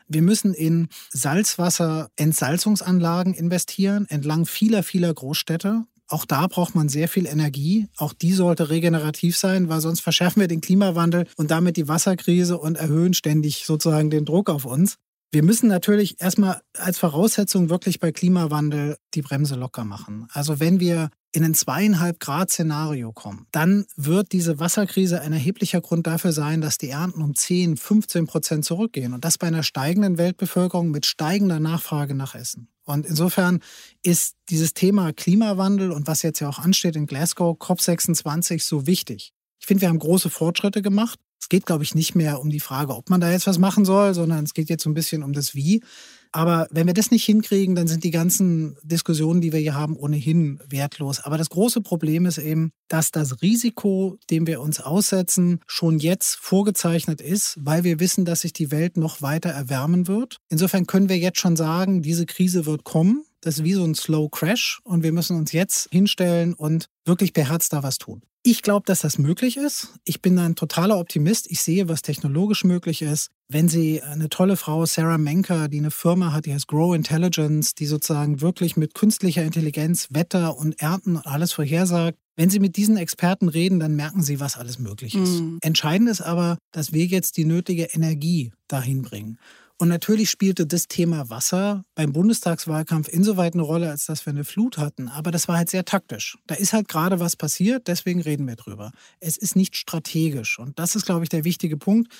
Wir 0.07 0.21
müssen 0.21 0.53
in 0.53 0.87
Salzwasser-Entsalzungsanlagen 1.11 3.33
investieren, 3.33 4.05
entlang 4.07 4.45
vieler, 4.45 4.83
vieler 4.83 5.13
Großstädte. 5.13 5.83
Auch 6.07 6.25
da 6.25 6.47
braucht 6.47 6.75
man 6.75 6.89
sehr 6.89 7.07
viel 7.07 7.25
Energie. 7.25 7.87
Auch 7.97 8.13
die 8.13 8.33
sollte 8.33 8.69
regenerativ 8.69 9.37
sein, 9.37 9.69
weil 9.69 9.81
sonst 9.81 10.01
verschärfen 10.01 10.41
wir 10.41 10.47
den 10.47 10.61
Klimawandel 10.61 11.27
und 11.37 11.51
damit 11.51 11.77
die 11.77 11.87
Wasserkrise 11.87 12.57
und 12.57 12.77
erhöhen 12.77 13.13
ständig 13.13 13.65
sozusagen 13.65 14.09
den 14.09 14.25
Druck 14.25 14.49
auf 14.49 14.65
uns. 14.65 14.97
Wir 15.33 15.41
müssen 15.41 15.67
natürlich 15.67 16.21
erstmal 16.21 16.61
als 16.77 16.99
Voraussetzung 16.99 17.69
wirklich 17.69 17.99
bei 17.99 18.11
Klimawandel 18.11 18.97
die 19.15 19.23
Bremse 19.23 19.55
locker 19.55 19.83
machen. 19.83 20.27
Also 20.31 20.59
wenn 20.59 20.79
wir 20.79 21.09
in 21.31 21.43
ein 21.43 21.55
zweieinhalb 21.55 22.19
Grad 22.19 22.51
Szenario 22.51 23.11
kommen, 23.13 23.47
dann 23.51 23.85
wird 23.95 24.31
diese 24.31 24.59
Wasserkrise 24.59 25.21
ein 25.21 25.33
erheblicher 25.33 25.81
Grund 25.81 26.05
dafür 26.05 26.33
sein, 26.33 26.61
dass 26.61 26.77
die 26.77 26.89
Ernten 26.89 27.23
um 27.23 27.33
10, 27.33 27.77
15 27.77 28.27
Prozent 28.27 28.65
zurückgehen. 28.65 29.13
Und 29.13 29.25
das 29.25 29.39
bei 29.39 29.47
einer 29.47 29.63
steigenden 29.63 30.19
Weltbevölkerung 30.19 30.91
mit 30.91 31.07
steigender 31.07 31.59
Nachfrage 31.59 32.13
nach 32.13 32.35
Essen. 32.35 32.67
Und 32.85 33.05
insofern 33.05 33.61
ist 34.03 34.35
dieses 34.49 34.73
Thema 34.73 35.13
Klimawandel 35.13 35.91
und 35.91 36.07
was 36.07 36.21
jetzt 36.21 36.39
ja 36.39 36.49
auch 36.49 36.59
ansteht 36.59 36.95
in 36.95 37.05
Glasgow, 37.05 37.57
COP26, 37.57 38.63
so 38.63 38.85
wichtig. 38.85 39.33
Ich 39.59 39.67
finde, 39.67 39.81
wir 39.81 39.89
haben 39.89 39.99
große 39.99 40.29
Fortschritte 40.29 40.81
gemacht. 40.81 41.19
Es 41.43 41.49
geht, 41.49 41.65
glaube 41.65 41.83
ich, 41.83 41.93
nicht 41.93 42.15
mehr 42.15 42.39
um 42.39 42.49
die 42.49 42.61
Frage, 42.61 42.95
ob 42.95 43.09
man 43.09 43.19
da 43.19 43.29
jetzt 43.29 43.47
was 43.47 43.59
machen 43.59 43.83
soll, 43.83 44.13
sondern 44.13 44.45
es 44.45 44.53
geht 44.53 44.69
jetzt 44.69 44.81
so 44.81 44.89
ein 44.89 44.93
bisschen 44.93 45.23
um 45.23 45.33
das 45.33 45.53
Wie. 45.53 45.83
Aber 46.31 46.69
wenn 46.71 46.87
wir 46.87 46.93
das 46.93 47.11
nicht 47.11 47.25
hinkriegen, 47.25 47.75
dann 47.75 47.85
sind 47.85 48.05
die 48.05 48.11
ganzen 48.11 48.77
Diskussionen, 48.81 49.41
die 49.41 49.51
wir 49.51 49.59
hier 49.59 49.75
haben, 49.75 49.97
ohnehin 49.97 50.61
wertlos. 50.69 51.19
Aber 51.19 51.37
das 51.37 51.49
große 51.49 51.81
Problem 51.81 52.25
ist 52.25 52.37
eben, 52.37 52.71
dass 52.87 53.11
das 53.11 53.41
Risiko, 53.41 54.17
dem 54.29 54.47
wir 54.47 54.61
uns 54.61 54.79
aussetzen, 54.79 55.59
schon 55.67 55.99
jetzt 55.99 56.37
vorgezeichnet 56.37 57.19
ist, 57.19 57.57
weil 57.59 57.83
wir 57.83 57.99
wissen, 57.99 58.23
dass 58.23 58.39
sich 58.39 58.53
die 58.53 58.71
Welt 58.71 58.95
noch 58.95 59.21
weiter 59.21 59.49
erwärmen 59.49 60.07
wird. 60.07 60.37
Insofern 60.47 60.87
können 60.87 61.09
wir 61.09 61.17
jetzt 61.17 61.41
schon 61.41 61.57
sagen, 61.57 62.01
diese 62.01 62.25
Krise 62.25 62.65
wird 62.65 62.85
kommen. 62.85 63.25
Das 63.43 63.57
ist 63.57 63.63
wie 63.65 63.73
so 63.73 63.83
ein 63.83 63.93
Slow 63.93 64.29
Crash 64.29 64.79
und 64.85 65.03
wir 65.03 65.11
müssen 65.11 65.37
uns 65.37 65.51
jetzt 65.51 65.89
hinstellen 65.91 66.53
und 66.53 66.87
wirklich 67.05 67.33
beherzt 67.33 67.73
da 67.73 67.83
was 67.83 67.97
tun. 67.97 68.21
Ich 68.45 68.61
glaube, 68.61 68.85
dass 68.85 69.01
das 69.01 69.17
möglich 69.17 69.57
ist. 69.57 69.89
Ich 70.05 70.21
bin 70.21 70.39
ein 70.39 70.55
totaler 70.55 70.97
Optimist. 70.97 71.49
Ich 71.49 71.61
sehe, 71.61 71.87
was 71.89 72.01
technologisch 72.01 72.63
möglich 72.63 73.01
ist. 73.01 73.29
Wenn 73.49 73.67
Sie 73.67 74.01
eine 74.01 74.29
tolle 74.29 74.55
Frau, 74.57 74.85
Sarah 74.85 75.17
Menker, 75.17 75.67
die 75.67 75.79
eine 75.79 75.91
Firma 75.91 76.31
hat, 76.31 76.45
die 76.45 76.53
heißt 76.53 76.67
Grow 76.67 76.95
Intelligence, 76.95 77.75
die 77.75 77.85
sozusagen 77.85 78.41
wirklich 78.41 78.77
mit 78.77 78.95
künstlicher 78.95 79.43
Intelligenz 79.43 80.07
Wetter 80.11 80.57
und 80.57 80.81
Ernten 80.81 81.17
und 81.17 81.27
alles 81.27 81.53
vorhersagt, 81.53 82.17
wenn 82.35 82.49
Sie 82.49 82.59
mit 82.59 82.77
diesen 82.77 82.97
Experten 82.97 83.47
reden, 83.47 83.79
dann 83.79 83.95
merken 83.95 84.23
Sie, 84.23 84.39
was 84.39 84.57
alles 84.57 84.79
möglich 84.79 85.15
ist. 85.15 85.41
Mhm. 85.41 85.59
Entscheidend 85.61 86.09
ist 86.09 86.21
aber, 86.21 86.57
dass 86.71 86.91
wir 86.91 87.05
jetzt 87.05 87.37
die 87.37 87.45
nötige 87.45 87.83
Energie 87.93 88.51
dahin 88.67 89.03
bringen. 89.03 89.37
Und 89.83 89.89
natürlich 89.89 90.29
spielte 90.29 90.65
das 90.65 90.87
Thema 90.87 91.29
Wasser 91.29 91.83
beim 91.93 92.13
Bundestagswahlkampf 92.13 93.09
insoweit 93.09 93.53
eine 93.53 93.63
Rolle, 93.63 93.89
als 93.89 94.05
dass 94.05 94.25
wir 94.25 94.31
eine 94.31 94.45
Flut 94.45 94.77
hatten. 94.77 95.09
Aber 95.09 95.29
das 95.29 95.49
war 95.49 95.57
halt 95.57 95.69
sehr 95.69 95.83
taktisch. 95.83 96.37
Da 96.47 96.55
ist 96.55 96.71
halt 96.71 96.87
gerade 96.87 97.19
was 97.19 97.35
passiert, 97.35 97.89
deswegen 97.89 98.21
reden 98.21 98.47
wir 98.47 98.55
drüber. 98.55 98.93
Es 99.19 99.35
ist 99.35 99.57
nicht 99.57 99.75
strategisch. 99.75 100.57
Und 100.57 100.79
das 100.79 100.95
ist, 100.95 101.05
glaube 101.05 101.25
ich, 101.25 101.29
der 101.29 101.43
wichtige 101.43 101.75
Punkt. 101.75 102.13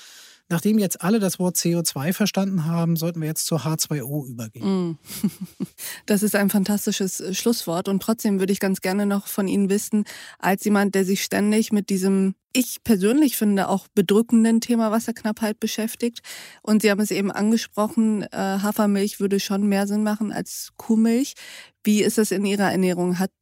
Nachdem 0.50 0.78
jetzt 0.78 1.00
alle 1.00 1.20
das 1.20 1.38
Wort 1.38 1.56
CO2 1.56 2.12
verstanden 2.12 2.66
haben, 2.66 2.96
sollten 2.96 3.20
wir 3.22 3.28
jetzt 3.28 3.46
zur 3.46 3.60
H2O 3.60 4.26
übergehen. 4.26 4.90
Mm. 4.90 4.98
Das 6.06 6.22
ist 6.22 6.36
ein 6.36 6.50
fantastisches 6.50 7.20
äh, 7.20 7.32
Schlusswort. 7.32 7.88
Und 7.88 8.02
trotzdem 8.02 8.38
würde 8.38 8.52
ich 8.52 8.60
ganz 8.60 8.82
gerne 8.82 9.06
noch 9.06 9.26
von 9.26 9.48
Ihnen 9.48 9.70
wissen, 9.70 10.04
als 10.38 10.64
jemand, 10.64 10.94
der 10.94 11.06
sich 11.06 11.24
ständig 11.24 11.72
mit 11.72 11.88
diesem, 11.88 12.34
ich 12.52 12.84
persönlich 12.84 13.38
finde, 13.38 13.68
auch 13.68 13.88
bedrückenden 13.94 14.60
Thema 14.60 14.90
Wasserknappheit 14.90 15.60
beschäftigt. 15.60 16.20
Und 16.62 16.82
Sie 16.82 16.90
haben 16.90 17.00
es 17.00 17.10
eben 17.10 17.32
angesprochen, 17.32 18.22
äh, 18.24 18.36
Hafermilch 18.36 19.20
würde 19.20 19.40
schon 19.40 19.66
mehr 19.66 19.86
Sinn 19.86 20.02
machen 20.02 20.30
als 20.30 20.72
Kuhmilch. 20.76 21.34
Wie 21.82 22.02
ist 22.02 22.18
das 22.18 22.30
in 22.32 22.44
Ihrer 22.44 22.70
Ernährung? 22.70 23.18
Hat 23.18 23.32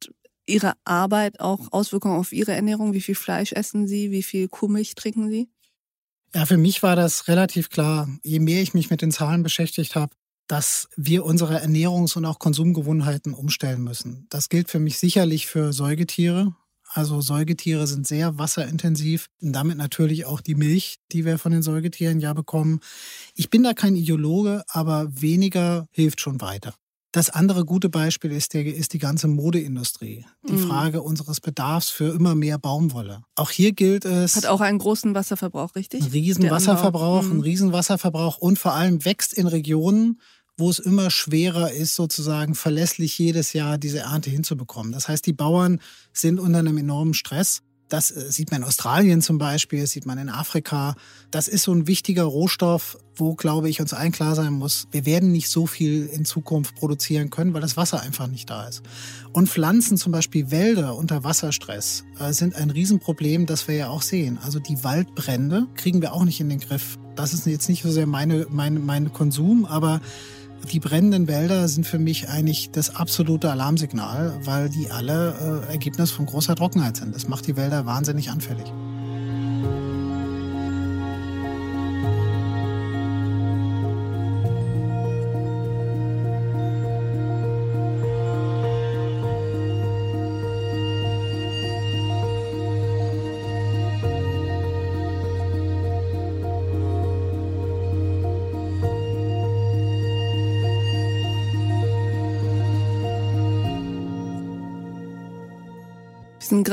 Ihre 0.45 0.73
Arbeit 0.85 1.41
auch 1.41 1.67
Auswirkungen 1.71 2.17
auf 2.17 2.31
Ihre 2.31 2.53
Ernährung? 2.53 2.93
Wie 2.93 3.01
viel 3.01 3.15
Fleisch 3.15 3.51
essen 3.51 3.87
Sie? 3.87 4.11
Wie 4.11 4.23
viel 4.23 4.47
Kuhmilch 4.47 4.95
trinken 4.95 5.29
Sie? 5.29 5.49
Ja, 6.35 6.45
für 6.47 6.57
mich 6.57 6.81
war 6.81 6.95
das 6.95 7.27
relativ 7.27 7.69
klar. 7.69 8.09
Je 8.23 8.39
mehr 8.39 8.61
ich 8.61 8.73
mich 8.73 8.89
mit 8.89 9.01
den 9.01 9.11
Zahlen 9.11 9.43
beschäftigt 9.43 9.95
habe, 9.95 10.15
dass 10.47 10.89
wir 10.95 11.25
unsere 11.25 11.61
Ernährungs- 11.61 12.17
und 12.17 12.25
auch 12.25 12.39
Konsumgewohnheiten 12.39 13.33
umstellen 13.33 13.83
müssen. 13.83 14.25
Das 14.29 14.49
gilt 14.49 14.69
für 14.69 14.79
mich 14.79 14.97
sicherlich 14.97 15.47
für 15.47 15.73
Säugetiere. 15.73 16.55
Also 16.89 17.21
Säugetiere 17.21 17.87
sind 17.87 18.07
sehr 18.07 18.37
wasserintensiv 18.37 19.27
und 19.41 19.53
damit 19.53 19.77
natürlich 19.77 20.25
auch 20.25 20.41
die 20.41 20.55
Milch, 20.55 20.99
die 21.11 21.25
wir 21.25 21.39
von 21.39 21.51
den 21.51 21.63
Säugetieren 21.63 22.19
ja 22.19 22.33
bekommen. 22.33 22.81
Ich 23.35 23.49
bin 23.49 23.63
da 23.63 23.73
kein 23.73 23.95
Ideologe, 23.95 24.63
aber 24.67 25.09
weniger 25.21 25.87
hilft 25.91 26.19
schon 26.19 26.41
weiter. 26.41 26.75
Das 27.13 27.29
andere 27.29 27.63
gute 27.63 27.89
Beispiel 27.89 28.31
ist, 28.31 28.55
der, 28.55 28.65
ist 28.65 28.93
die 28.93 28.97
ganze 28.97 29.27
Modeindustrie. 29.27 30.25
Die 30.49 30.53
mhm. 30.53 30.67
Frage 30.67 31.03
unseres 31.03 31.41
Bedarfs 31.41 31.91
für 31.91 32.11
immer 32.11 32.33
mehr 32.33 32.57
Baumwolle. 32.57 33.21
Auch 33.35 33.51
hier 33.51 33.71
gilt 33.71 34.03
es. 34.03 34.35
Hat 34.35 34.47
auch 34.47 34.61
einen 34.61 34.79
großen 34.79 35.13
Wasserverbrauch, 35.13 35.75
richtig? 35.75 36.01
Ein 36.01 36.09
riesen 36.09 36.49
Wasserverbrauch, 36.49 37.21
mhm. 37.21 37.31
ein 37.33 37.41
riesen 37.41 37.71
Wasserverbrauch 37.71 38.39
und 38.39 38.57
vor 38.57 38.73
allem 38.73 39.05
wächst 39.05 39.31
in 39.35 39.45
Regionen, 39.45 40.19
wo 40.57 40.71
es 40.71 40.79
immer 40.79 41.11
schwerer 41.11 41.71
ist, 41.71 41.93
sozusagen 41.93 42.55
verlässlich 42.55 43.15
jedes 43.19 43.53
Jahr 43.53 43.77
diese 43.77 43.99
Ernte 43.99 44.31
hinzubekommen. 44.31 44.91
Das 44.91 45.07
heißt, 45.07 45.23
die 45.27 45.33
Bauern 45.33 45.81
sind 46.13 46.39
unter 46.39 46.59
einem 46.59 46.79
enormen 46.79 47.13
Stress. 47.13 47.61
Das 47.93 48.09
äh, 48.09 48.31
sieht 48.31 48.49
man 48.49 48.63
in 48.63 48.67
Australien 48.67 49.21
zum 49.21 49.37
Beispiel, 49.37 49.81
das 49.81 49.91
sieht 49.91 50.07
man 50.07 50.17
in 50.17 50.27
Afrika. 50.27 50.95
Das 51.29 51.47
ist 51.47 51.61
so 51.61 51.71
ein 51.71 51.85
wichtiger 51.85 52.23
Rohstoff, 52.23 52.97
wo, 53.15 53.35
glaube 53.35 53.69
ich, 53.69 53.81
uns 53.81 53.93
allen 53.93 54.11
klar 54.11 54.33
sein 54.33 54.53
muss, 54.53 54.87
wir 54.89 55.05
werden 55.05 55.31
nicht 55.31 55.47
so 55.47 55.67
viel 55.67 56.07
in 56.07 56.25
Zukunft 56.25 56.73
produzieren 56.73 57.29
können, 57.29 57.53
weil 57.53 57.61
das 57.61 57.77
Wasser 57.77 58.01
einfach 58.01 58.25
nicht 58.25 58.49
da 58.49 58.67
ist. 58.67 58.81
Und 59.31 59.47
Pflanzen, 59.47 59.97
zum 59.97 60.11
Beispiel 60.11 60.49
Wälder 60.49 60.95
unter 60.95 61.23
Wasserstress, 61.23 62.03
äh, 62.19 62.33
sind 62.33 62.55
ein 62.55 62.71
Riesenproblem, 62.71 63.45
das 63.45 63.67
wir 63.67 63.75
ja 63.75 63.89
auch 63.89 64.01
sehen. 64.01 64.39
Also 64.41 64.57
die 64.57 64.83
Waldbrände 64.83 65.67
kriegen 65.75 66.01
wir 66.01 66.13
auch 66.13 66.25
nicht 66.25 66.39
in 66.39 66.49
den 66.49 66.61
Griff. 66.61 66.97
Das 67.15 67.31
ist 67.31 67.45
jetzt 67.45 67.69
nicht 67.69 67.83
so 67.83 67.91
sehr 67.91 68.07
meine, 68.07 68.47
mein, 68.49 68.83
mein 68.83 69.13
Konsum, 69.13 69.65
aber 69.65 70.01
die 70.71 70.79
brennenden 70.79 71.27
Wälder 71.27 71.67
sind 71.67 71.85
für 71.85 71.99
mich 71.99 72.29
eigentlich 72.29 72.71
das 72.71 72.95
absolute 72.95 73.51
Alarmsignal, 73.51 74.39
weil 74.43 74.69
die 74.69 74.91
alle 74.91 75.63
äh, 75.67 75.71
Ergebnis 75.71 76.11
von 76.11 76.25
großer 76.25 76.55
Trockenheit 76.55 76.97
sind. 76.97 77.13
Das 77.15 77.27
macht 77.27 77.47
die 77.47 77.55
Wälder 77.55 77.85
wahnsinnig 77.85 78.29
anfällig. 78.29 78.71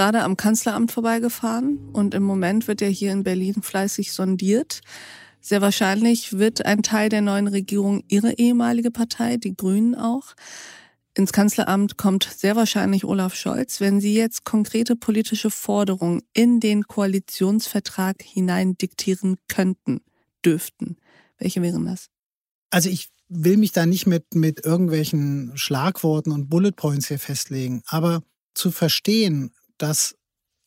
Gerade 0.00 0.22
am 0.22 0.38
Kanzleramt 0.38 0.92
vorbeigefahren 0.92 1.90
und 1.92 2.14
im 2.14 2.22
Moment 2.22 2.68
wird 2.68 2.80
ja 2.80 2.86
hier 2.86 3.12
in 3.12 3.22
Berlin 3.22 3.60
fleißig 3.60 4.14
sondiert. 4.14 4.80
Sehr 5.42 5.60
wahrscheinlich 5.60 6.38
wird 6.38 6.64
ein 6.64 6.82
Teil 6.82 7.10
der 7.10 7.20
neuen 7.20 7.48
Regierung 7.48 8.02
Ihre 8.08 8.38
ehemalige 8.38 8.90
Partei, 8.90 9.36
die 9.36 9.54
Grünen 9.54 9.94
auch. 9.94 10.32
Ins 11.12 11.34
Kanzleramt 11.34 11.98
kommt 11.98 12.24
sehr 12.24 12.56
wahrscheinlich 12.56 13.04
Olaf 13.04 13.34
Scholz. 13.34 13.78
Wenn 13.82 14.00
Sie 14.00 14.14
jetzt 14.14 14.44
konkrete 14.44 14.96
politische 14.96 15.50
Forderungen 15.50 16.22
in 16.32 16.60
den 16.60 16.84
Koalitionsvertrag 16.84 18.22
hinein 18.22 18.78
diktieren 18.78 19.36
könnten, 19.48 20.00
dürften, 20.42 20.96
welche 21.36 21.60
wären 21.60 21.84
das? 21.84 22.06
Also 22.70 22.88
ich 22.88 23.10
will 23.28 23.58
mich 23.58 23.72
da 23.72 23.84
nicht 23.84 24.06
mit, 24.06 24.34
mit 24.34 24.64
irgendwelchen 24.64 25.52
Schlagworten 25.56 26.32
und 26.32 26.48
Bullet 26.48 26.72
Points 26.72 27.08
hier 27.08 27.18
festlegen, 27.18 27.82
aber 27.84 28.22
zu 28.54 28.70
verstehen, 28.70 29.52
dass 29.82 30.14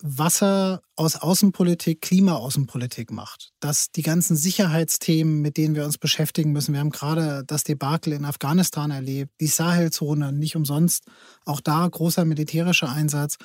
Wasser 0.06 0.82
aus 0.98 1.16
Außenpolitik 1.16 2.02
Klimaaußenpolitik 2.02 3.10
macht. 3.10 3.54
Dass 3.62 3.90
die 3.90 4.02
ganzen 4.02 4.36
Sicherheitsthemen, 4.36 5.42
mit 5.42 5.56
denen 5.56 5.76
wir 5.76 5.86
uns 5.86 5.98
beschäftigen 5.98 6.52
müssen, 6.52 6.74
wir 6.74 6.82
haben 6.82 6.90
gerade 6.90 7.44
das 7.48 7.64
Debakel 7.64 8.12
in 8.12 8.26
Afghanistan 8.26 8.92
erlebt, 8.92 9.32
die 9.40 9.48
Sahelzone, 9.48 10.34
nicht 10.34 10.58
umsonst, 10.58 11.06
auch 11.46 11.62
da 11.62 11.88
großer 11.88 12.26
militärischer 12.26 12.90
Einsatz. 12.90 13.38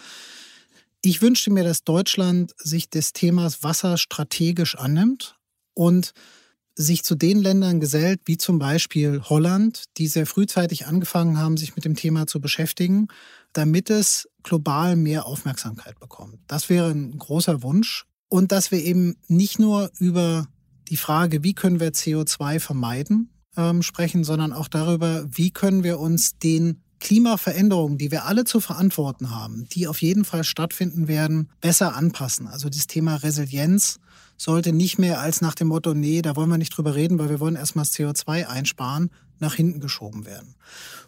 Ich 1.01 1.23
wünschte 1.23 1.53
mir, 1.53 1.63
dass 1.63 1.85
Deutschland 1.85 2.55
sich 2.59 2.91
des 2.91 3.13
Themas 3.13 3.63
Wasser 3.63 3.97
strategisch 3.97 4.77
annimmt 4.77 5.37
und 5.75 6.13
sich 6.75 7.05
zu 7.05 7.15
den 7.15 7.41
Ländern 7.41 7.79
gesellt, 7.79 8.21
wie 8.25 8.37
zum 8.37 8.59
Beispiel 8.59 9.21
Holland, 9.23 9.85
die 9.97 10.09
sehr 10.09 10.27
frühzeitig 10.27 10.87
angefangen 10.87 11.39
haben, 11.39 11.57
sich 11.57 11.77
mit 11.77 11.85
dem 11.85 11.95
Thema 11.95 12.27
zu 12.27 12.41
beschäftigen, 12.41 13.09
damit 13.53 13.91
es 13.91 14.29
global 14.43 14.97
mehr 14.97 15.27
Aufmerksamkeit 15.27 15.99
bekommt. 15.99 16.39
Das 16.47 16.69
wäre 16.69 16.91
ein 16.91 17.19
großer 17.19 17.63
Wunsch. 17.63 18.07
Und 18.29 18.53
dass 18.53 18.71
wir 18.71 18.83
eben 18.83 19.17
nicht 19.27 19.59
nur 19.59 19.91
über 19.99 20.49
die 20.89 20.97
Frage, 20.97 21.43
wie 21.43 21.55
können 21.55 21.81
wir 21.81 21.93
CO2 21.93 22.61
vermeiden, 22.61 23.31
ähm, 23.57 23.83
sprechen, 23.83 24.25
sondern 24.25 24.53
auch 24.53 24.69
darüber, 24.69 25.27
wie 25.31 25.51
können 25.51 25.83
wir 25.83 25.99
uns 25.99 26.39
den 26.39 26.83
Klimaveränderungen, 27.01 27.99
die 27.99 28.11
wir 28.11 28.25
alle 28.25 28.45
zu 28.45 28.61
verantworten 28.61 29.31
haben, 29.31 29.67
die 29.69 29.87
auf 29.87 30.03
jeden 30.03 30.25
Fall 30.25 30.45
stattfinden 30.45 31.09
werden, 31.09 31.51
besser 31.61 31.95
anpassen. 31.95 32.49
Also 32.49 32.69
das 32.69 32.87
Thema 32.87 33.17
Resilienz 33.17 33.99
sollte 34.37 34.73
nicht 34.73 34.99
mehr 34.99 35.21
als 35.21 35.41
nach 35.41 35.55
dem 35.55 35.69
Motto, 35.69 35.95
nee, 35.95 36.23
da 36.23 36.37
wollen 36.37 36.51
wir 36.51 36.59
nicht 36.59 36.77
drüber 36.77 36.95
reden, 36.95 37.19
weil 37.19 37.29
wir 37.29 37.41
wollen 37.41 37.57
erstmal 37.57 37.85
das 37.85 37.95
CO2 37.95 38.47
einsparen, 38.47 39.11
nach 39.39 39.55
hinten 39.55 39.81
geschoben 39.81 40.27
werden. 40.27 40.55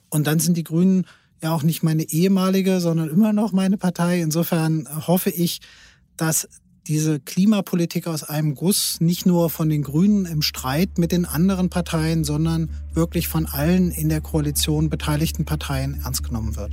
Und 0.08 0.26
dann 0.26 0.38
sind 0.38 0.56
die 0.56 0.64
Grünen 0.64 1.06
ja 1.42 1.54
auch 1.54 1.62
nicht 1.62 1.82
meine 1.82 2.02
ehemalige, 2.02 2.80
sondern 2.80 3.08
immer 3.08 3.32
noch 3.32 3.52
meine 3.52 3.78
Partei. 3.78 4.20
Insofern 4.20 4.88
hoffe 5.06 5.30
ich, 5.30 5.60
dass 6.16 6.48
diese 6.86 7.20
Klimapolitik 7.20 8.06
aus 8.06 8.24
einem 8.24 8.54
Guss 8.54 9.00
nicht 9.00 9.26
nur 9.26 9.50
von 9.50 9.68
den 9.68 9.82
Grünen 9.82 10.26
im 10.26 10.42
Streit 10.42 10.98
mit 10.98 11.12
den 11.12 11.24
anderen 11.24 11.70
Parteien, 11.70 12.24
sondern 12.24 12.70
wirklich 12.92 13.28
von 13.28 13.46
allen 13.46 13.90
in 13.90 14.08
der 14.08 14.20
Koalition 14.20 14.90
beteiligten 14.90 15.44
Parteien 15.44 16.00
ernst 16.02 16.24
genommen 16.24 16.56
wird. 16.56 16.72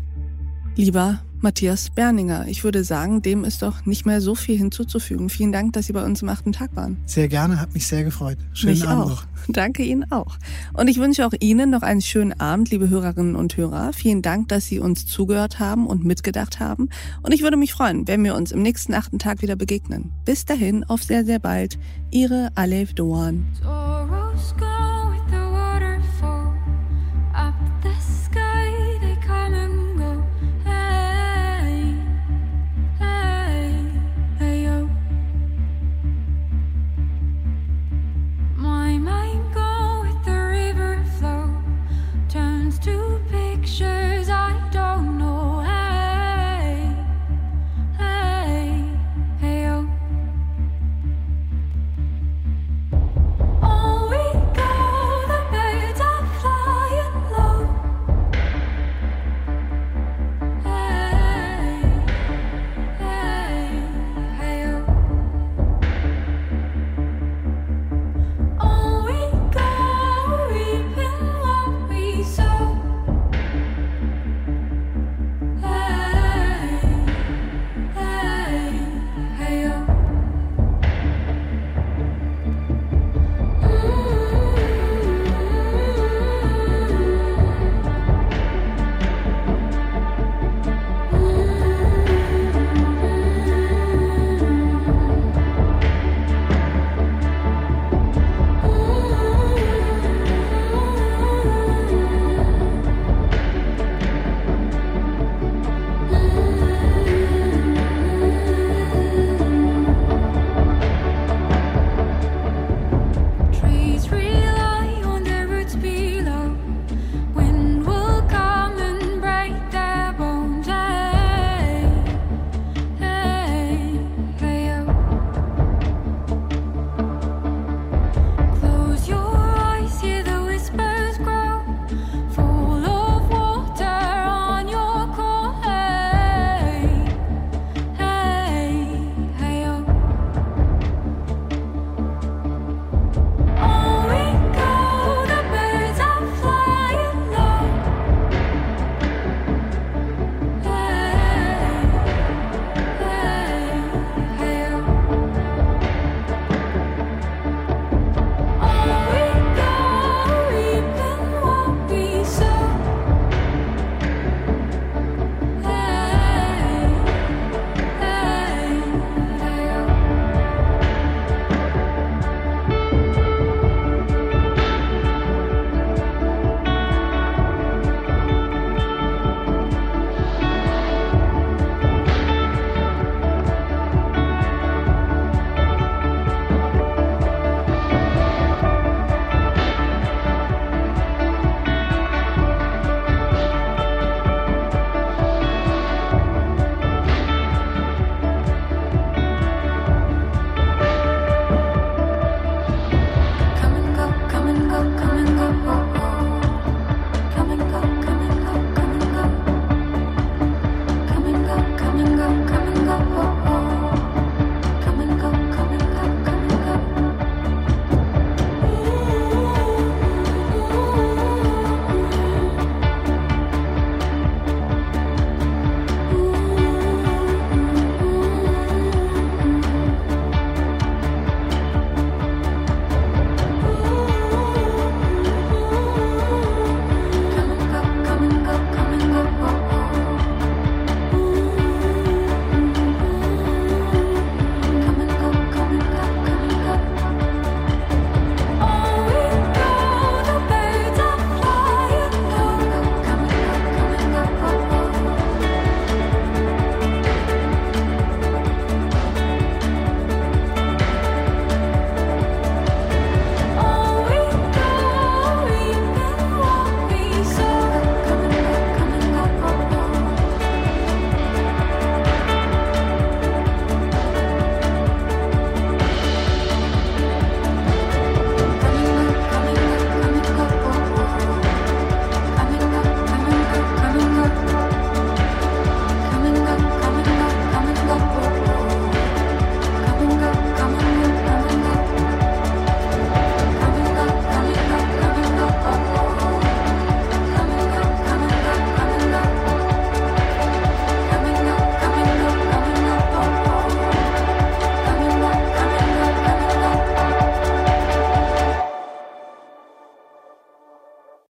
Lieber 0.76 1.22
Matthias 1.42 1.90
Berninger, 1.92 2.48
ich 2.48 2.64
würde 2.64 2.84
sagen, 2.84 3.22
dem 3.22 3.44
ist 3.44 3.62
doch 3.62 3.86
nicht 3.86 4.06
mehr 4.06 4.22
so 4.22 4.34
viel 4.34 4.58
hinzuzufügen. 4.58 5.30
Vielen 5.30 5.52
Dank, 5.52 5.74
dass 5.74 5.86
Sie 5.86 5.94
bei 5.94 6.04
uns 6.04 6.24
am 6.24 6.30
achten 6.30 6.52
Tag 6.52 6.76
waren. 6.76 6.98
Sehr 7.06 7.28
gerne, 7.28 7.62
hat 7.62 7.74
mich 7.74 7.86
sehr 7.86 8.04
gefreut. 8.04 8.38
Schönen 8.54 8.74
mich 8.74 8.88
Abend 8.88 9.04
auch. 9.04 9.10
noch. 9.10 9.26
Danke 9.50 9.84
Ihnen 9.84 10.12
auch. 10.12 10.38
Und 10.74 10.88
ich 10.88 10.98
wünsche 10.98 11.26
auch 11.26 11.34
Ihnen 11.40 11.70
noch 11.70 11.84
einen 11.84 12.02
schönen 12.02 12.40
Abend, 12.40 12.72
liebe 12.72 12.90
Hörerinnen 12.90 13.36
und 13.36 13.56
Hörer. 13.56 13.94
Vielen 13.94 14.22
Dank, 14.22 14.48
dass 14.50 14.66
Sie 14.66 14.80
uns 14.80 15.06
zugehört 15.06 15.60
haben 15.60 15.88
und 15.88 16.04
mitgedacht 16.04 16.60
haben. 16.60 16.90
Und 17.22 17.34
ich 17.34 17.44
würde 17.44 17.58
mich 17.58 17.74
freuen, 17.74 18.08
wenn 18.08 18.24
wir 18.24 18.36
uns 18.36 18.52
im 18.52 18.62
nächsten 18.62 18.94
achten 18.94 19.20
Tag 19.20 19.42
wieder 19.42 19.56
begegnen. 19.56 20.12
Bis 20.26 20.46
dahin, 20.46 20.84
auf 20.86 21.04
sehr, 21.04 21.24
sehr 21.24 21.40
bald. 21.40 21.78
Ihre 22.12 22.50
Alef 22.56 22.94
Doan. 22.94 23.46